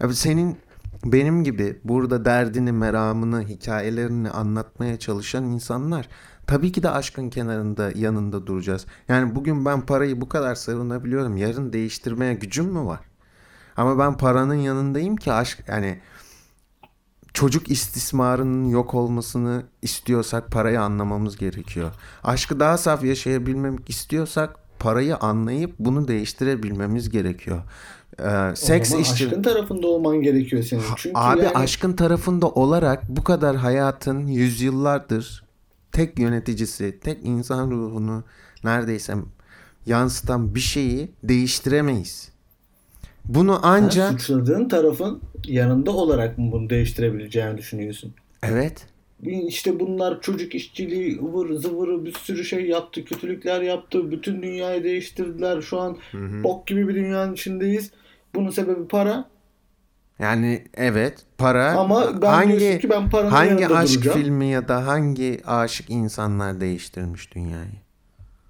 Abi 0.00 0.14
senin 0.14 0.56
benim 1.04 1.44
gibi 1.44 1.78
burada 1.84 2.24
derdini, 2.24 2.72
meramını, 2.72 3.42
hikayelerini 3.42 4.30
anlatmaya 4.30 4.98
çalışan 4.98 5.44
insanlar 5.44 6.08
tabii 6.46 6.72
ki 6.72 6.82
de 6.82 6.90
aşkın 6.90 7.30
kenarında 7.30 7.90
yanında 7.94 8.46
duracağız. 8.46 8.86
Yani 9.08 9.34
bugün 9.34 9.64
ben 9.64 9.80
parayı 9.80 10.20
bu 10.20 10.28
kadar 10.28 10.54
savunabiliyorum. 10.54 11.36
Yarın 11.36 11.72
değiştirmeye 11.72 12.34
gücüm 12.34 12.66
mü 12.66 12.86
var? 12.86 13.00
Ama 13.76 13.98
ben 13.98 14.16
paranın 14.16 14.54
yanındayım 14.54 15.16
ki 15.16 15.32
aşk 15.32 15.64
yani 15.68 16.00
çocuk 17.34 17.70
istismarının 17.70 18.68
yok 18.68 18.94
olmasını 18.94 19.62
istiyorsak 19.82 20.50
parayı 20.50 20.80
anlamamız 20.80 21.36
gerekiyor. 21.36 21.92
Aşkı 22.24 22.60
daha 22.60 22.78
saf 22.78 23.04
yaşayabilmek 23.04 23.90
istiyorsak 23.90 24.56
parayı 24.78 25.16
anlayıp 25.16 25.74
bunu 25.78 26.08
değiştirebilmemiz 26.08 27.10
gerekiyor. 27.10 27.62
Ee, 28.20 28.56
seks 28.56 28.94
işçi 28.94 29.24
aşkın 29.26 29.42
tarafında 29.42 29.86
olman 29.86 30.22
gerekiyor 30.22 30.62
senin. 30.62 30.82
Çünkü 30.96 31.18
Abi 31.18 31.42
yani 31.42 31.56
aşkın 31.56 31.92
tarafında 31.92 32.48
olarak 32.48 33.08
bu 33.08 33.24
kadar 33.24 33.56
hayatın 33.56 34.26
yüzyıllardır 34.26 35.43
tek 35.94 36.18
yöneticisi, 36.18 36.98
tek 37.00 37.18
insan 37.24 37.70
ruhunu 37.70 38.24
neredeyse 38.64 39.14
yansıtan 39.86 40.54
bir 40.54 40.60
şeyi 40.60 41.10
değiştiremeyiz. 41.22 42.32
Bunu 43.24 43.60
sen 43.62 43.68
anca 43.68 44.10
suçladığın 44.10 44.68
tarafın 44.68 45.20
yanında 45.46 45.90
olarak 45.90 46.38
mı 46.38 46.52
bunu 46.52 46.70
değiştirebileceğini 46.70 47.58
düşünüyorsun? 47.58 48.14
evet 48.42 48.86
İşte 49.22 49.80
bunlar 49.80 50.20
çocuk 50.20 50.54
işçiliği, 50.54 51.18
ıvır 51.18 51.54
zıvırı 51.54 52.04
bir 52.04 52.12
sürü 52.12 52.44
şey 52.44 52.66
yaptı, 52.66 53.04
kötülükler 53.04 53.62
yaptı. 53.62 54.10
Bütün 54.10 54.42
dünyayı 54.42 54.84
değiştirdiler. 54.84 55.62
Şu 55.62 55.80
an 55.80 55.98
bok 56.44 56.66
gibi 56.66 56.88
bir 56.88 56.94
dünyanın 56.94 57.32
içindeyiz. 57.32 57.90
Bunun 58.34 58.50
sebebi 58.50 58.88
para. 58.88 59.33
Yani 60.18 60.64
evet 60.74 61.18
para 61.38 61.72
Ama 61.78 62.22
ben 62.22 62.26
hangi 62.26 62.78
ki 62.78 62.90
ben 62.90 63.10
paranın 63.10 63.30
hangi 63.30 63.68
aşk 63.68 63.94
duracağım. 63.94 64.18
filmi 64.18 64.46
ya 64.46 64.68
da 64.68 64.86
hangi 64.86 65.40
aşık 65.46 65.90
insanlar 65.90 66.60
değiştirmiş 66.60 67.34
dünyayı? 67.34 67.72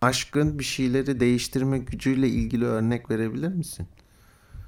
Aşkın 0.00 0.59
bir 0.59 0.64
şeyleri 0.64 1.20
değiştirme 1.20 1.79
gücüyle 1.79 2.29
ilgili 2.29 2.64
örnek 2.64 3.11
verebilir 3.11 3.48
misin? 3.48 3.87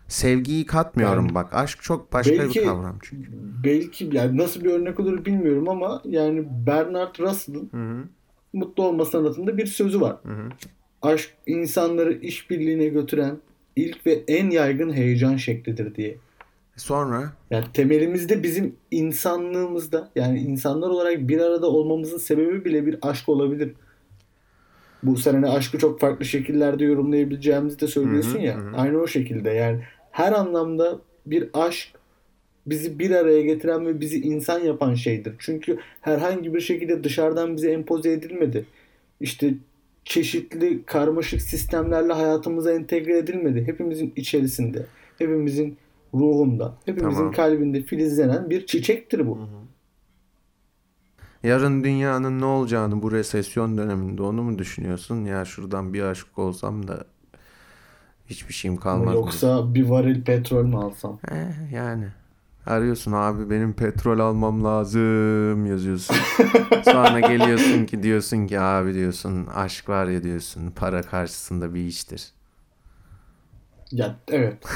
Sevgiyi 0.09 0.67
katmıyorum 0.67 1.29
Ben- 1.29 1.35
bak. 1.35 1.55
Aşk 1.55 1.83
çok 1.83 2.13
başka 2.13 2.33
Belki- 2.39 2.61
bir 2.61 2.65
kavram 2.65 2.99
çünkü. 3.03 3.31
Belki 3.65 4.09
yani 4.13 4.37
nasıl 4.37 4.65
bir 4.65 4.71
örnek 4.71 5.01
olur 5.01 5.25
bilmiyorum 5.25 5.69
ama 5.69 6.03
yani 6.05 6.45
Bernard 6.67 7.19
Russell'ın. 7.21 7.71
Mutlu 8.53 8.83
Olma 8.83 9.05
Sanatı'nda 9.05 9.57
bir 9.59 9.67
sözü 9.67 10.01
var. 10.01 10.17
Hı 10.23 10.33
hı. 10.33 10.49
Aşk 11.03 11.31
insanları 11.47 12.13
işbirliğine 12.13 12.87
götüren 12.87 13.37
ilk 13.77 14.07
ve 14.07 14.23
en 14.29 14.51
yaygın 14.51 14.93
heyecan 14.93 15.37
şeklidir 15.37 15.95
diye. 15.95 16.17
Sonra 16.77 17.33
Yani 17.51 17.65
temelimizde 17.75 18.43
bizim 18.43 18.77
insanlığımızda 18.91 20.11
yani 20.17 20.41
insanlar 20.41 20.89
olarak 20.89 21.29
bir 21.29 21.41
arada 21.41 21.67
olmamızın 21.67 22.19
sebebi 22.19 22.65
bile 22.65 22.87
bir 22.87 22.99
aşk 23.03 23.29
olabilir. 23.29 23.73
Bu 25.03 25.17
sen 25.17 25.35
hani 25.35 25.49
aşkı 25.49 25.79
çok 25.79 26.01
farklı 26.01 26.25
şekillerde 26.25 26.85
yorumlayabileceğimizi 26.85 27.81
de 27.81 27.87
söylüyorsun 27.87 28.35
Hı 28.35 28.39
hı, 28.39 28.47
ya. 28.47 28.57
hı. 28.57 28.77
Aynı 28.77 28.99
o 28.99 29.07
şekilde 29.07 29.51
yani 29.51 29.81
her 30.11 30.33
anlamda 30.33 30.99
bir 31.27 31.49
aşk 31.55 31.89
bizi 32.67 32.99
bir 32.99 33.11
araya 33.11 33.43
getiren 33.43 33.87
ve 33.87 34.01
bizi 34.01 34.21
insan 34.21 34.61
yapan 34.61 34.95
şeydir. 34.95 35.35
Çünkü 35.39 35.79
herhangi 36.01 36.55
bir 36.55 36.61
şekilde 36.61 37.05
dışarıdan 37.05 37.57
bize 37.57 37.71
empoze 37.71 38.13
edilmedi. 38.13 38.67
İşte 39.21 39.55
çeşitli 40.05 40.83
karmaşık 40.85 41.43
sistemlerle 41.43 42.13
hayatımıza 42.13 42.73
entegre 42.73 43.19
edilmedi. 43.19 43.67
Hepimizin 43.67 44.13
içerisinde, 44.17 44.87
hepimizin 45.19 45.77
ruhunda, 46.15 46.75
hepimizin 46.85 47.17
Tamam. 47.17 47.33
kalbinde 47.33 47.83
filizlenen 47.83 48.51
bir 48.51 48.67
çiçektir 48.67 49.27
bu. 49.27 49.39
Yarın 51.43 51.85
dünyanın 51.85 52.41
ne 52.41 52.45
olacağını 52.45 53.03
bu 53.03 53.13
resesyon 53.13 53.79
döneminde 53.79 54.23
onu 54.23 54.43
mu 54.43 54.59
düşünüyorsun? 54.59 55.25
Ya 55.25 55.45
şuradan 55.45 55.95
bir 55.95 56.03
aşık 56.03 56.39
olsam 56.39 56.89
da 56.89 57.05
hiçbir 58.27 58.55
şeyim 58.55 58.77
kalmaz. 58.77 59.07
mı? 59.07 59.15
Yoksa 59.15 59.75
bir 59.75 59.89
varil 59.89 60.25
petrol 60.25 60.65
mü 60.65 60.77
alsam? 60.77 61.21
Eh, 61.31 61.73
yani. 61.73 62.07
Arıyorsun 62.67 63.13
abi 63.13 63.51
benim 63.51 63.73
petrol 63.73 64.19
almam 64.19 64.65
lazım 64.65 65.67
yazıyorsun. 65.67 66.17
Sonra 66.85 67.21
geliyorsun 67.21 67.87
ki 67.87 68.03
diyorsun 68.03 68.47
ki 68.47 68.61
abi 68.61 68.95
diyorsun 68.95 69.47
aşk 69.47 69.89
var 69.89 70.07
ya 70.07 70.23
diyorsun 70.23 70.71
para 70.77 71.03
karşısında 71.03 71.75
bir 71.75 71.81
iştir. 71.81 72.33
Ya 73.93 74.17
evet. 74.29 74.59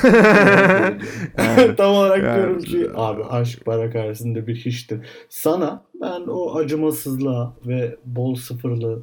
Tam 1.76 1.94
olarak 1.94 2.24
Yani- 2.24 2.36
diyorum 2.36 2.58
ki 2.58 2.90
abi 2.94 3.24
aşk 3.24 3.64
para 3.64 3.90
karşısında 3.90 4.46
bir 4.46 4.56
hiçtir. 4.56 5.06
Sana 5.28 5.84
ben 6.00 6.20
o 6.20 6.56
acımasızlığa 6.56 7.54
ve 7.66 7.96
bol 8.04 8.34
sıfırlı 8.34 9.02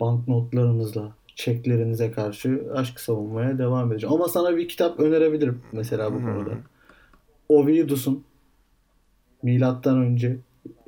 banknotlarınızla 0.00 1.12
çeklerinize 1.34 2.10
karşı 2.10 2.62
aşk 2.74 3.00
savunmaya 3.00 3.58
devam 3.58 3.92
edeceğim. 3.92 4.14
Ama 4.14 4.28
sana 4.28 4.56
bir 4.56 4.68
kitap 4.68 5.00
önerebilirim 5.00 5.62
mesela 5.72 6.14
bu 6.14 6.18
konuda. 6.18 6.50
Ovidus'un 7.48 8.24
milattan 9.42 9.98
önce 9.98 10.38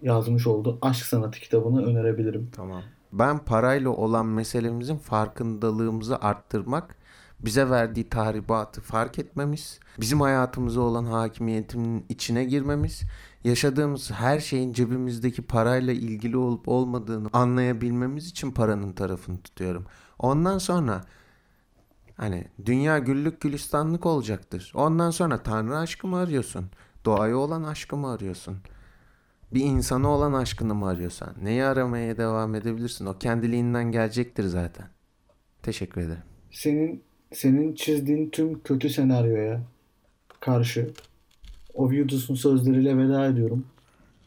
yazmış 0.03 0.47
olduğu 0.47 0.79
Aşk 0.83 1.07
Sanatı 1.07 1.41
kitabını 1.41 1.87
önerebilirim. 1.87 2.51
Tamam. 2.57 2.83
Ben 3.12 3.38
parayla 3.38 3.91
olan 3.91 4.27
meselemizin 4.27 4.97
farkındalığımızı 4.97 6.17
arttırmak, 6.17 6.97
bize 7.40 7.70
verdiği 7.70 8.09
tahribatı 8.09 8.81
fark 8.81 9.18
etmemiz, 9.18 9.81
bizim 10.01 10.20
hayatımıza 10.20 10.81
olan 10.81 11.05
hakimiyetinin 11.05 12.07
içine 12.09 12.44
girmemiz, 12.44 13.03
yaşadığımız 13.44 14.11
her 14.11 14.40
şeyin 14.40 14.72
cebimizdeki 14.72 15.42
parayla 15.42 15.92
ilgili 15.92 16.37
olup 16.37 16.68
olmadığını 16.68 17.29
anlayabilmemiz 17.33 18.27
için 18.27 18.51
paranın 18.51 18.92
tarafını 18.92 19.38
tutuyorum. 19.38 19.87
Ondan 20.18 20.59
sonra 20.59 21.05
Hani 22.18 22.44
dünya 22.66 22.98
güllük 22.98 23.40
gülistanlık 23.40 24.07
olacaktır. 24.07 24.72
Ondan 24.74 25.11
sonra 25.11 25.42
Tanrı 25.42 25.79
aşkı 25.79 26.07
mı 26.07 26.16
arıyorsun? 26.16 26.70
Doğaya 27.05 27.37
olan 27.37 27.62
aşkı 27.62 27.96
mı 27.96 28.11
arıyorsun? 28.11 28.59
Bir 29.55 29.61
insana 29.61 30.09
olan 30.09 30.33
aşkını 30.33 30.74
mı 30.74 30.88
arıyorsan? 30.88 31.35
Neyi 31.42 31.64
aramaya 31.64 32.16
devam 32.16 32.55
edebilirsin? 32.55 33.07
O 33.07 33.18
kendiliğinden 33.18 33.92
gelecektir 33.92 34.44
zaten. 34.44 34.88
Teşekkür 35.62 36.01
ederim. 36.01 36.22
Senin 36.51 37.05
senin 37.33 37.75
çizdiğin 37.75 38.31
tüm 38.31 38.62
kötü 38.62 38.91
senaryoya 38.91 39.61
karşı 40.41 40.91
Ovidus'un 41.75 42.35
sözleriyle 42.35 42.99
veda 42.99 43.27
ediyorum. 43.27 43.67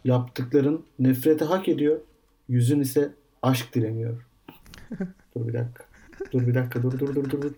Yaptıkların 0.04 0.86
nefreti 1.00 1.46
hak 1.46 1.70
ediyor. 1.70 2.00
Yüzün 2.50 2.80
ise 2.80 3.12
aşk 3.42 3.74
dileniyor. 3.74 4.26
dur 5.36 5.48
bir 5.48 5.54
dakika. 5.54 5.84
Dur 6.32 6.48
bir 6.48 6.56
dakika. 6.56 6.84
Dur 6.84 7.00
dur 7.00 7.16
dur 7.16 7.30
dur. 7.30 7.42
dur. 7.42 7.52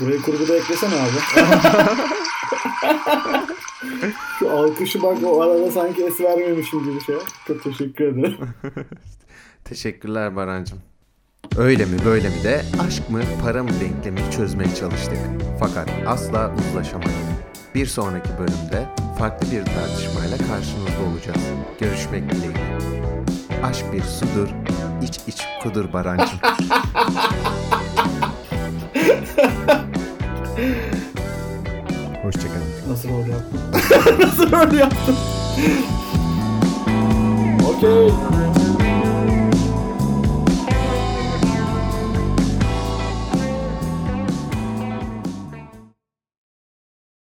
Burayı 0.00 0.22
kurguda 0.22 0.56
eklesene 0.56 0.94
abi. 0.94 1.18
Şu 4.38 4.50
alkışı 4.50 5.02
bak 5.02 5.18
o 5.24 5.42
arada 5.42 5.70
sanki 5.70 6.04
es 6.04 6.20
vermemişim 6.20 6.84
gibi 6.84 7.00
şey. 7.04 7.16
Çok 7.46 7.64
teşekkür 7.64 8.04
ederim. 8.04 8.36
Teşekkürler 9.64 10.36
Barancım. 10.36 10.78
Öyle 11.56 11.84
mi 11.84 11.96
böyle 12.04 12.28
mi 12.28 12.42
de 12.44 12.62
aşk 12.86 13.10
mı 13.10 13.20
para 13.42 13.62
mı 13.62 13.70
denklemi 13.80 14.20
çözmeye 14.36 14.74
çalıştık. 14.74 15.18
Fakat 15.60 15.88
asla 16.06 16.50
uzlaşamadık. 16.58 17.10
Bir 17.74 17.86
sonraki 17.86 18.28
bölümde 18.38 18.88
farklı 19.18 19.50
bir 19.50 19.64
tartışmayla 19.64 20.36
karşınızda 20.36 21.02
olacağız. 21.12 21.42
Görüşmek 21.80 22.30
dileğiyle. 22.32 22.78
Aşk 23.62 23.92
bir 23.92 24.02
sudur, 24.02 24.48
iç 25.02 25.20
iç 25.26 25.42
kudur 25.62 25.92
Barancım. 25.92 26.38
Hoşçakalın. 32.22 32.68
Nasıl 32.90 33.08
rol 33.08 33.26
yaptın? 33.26 33.60
Nasıl 34.26 34.52
rol 34.52 34.72
yaptın? 34.72 35.16
Okey. 37.68 38.12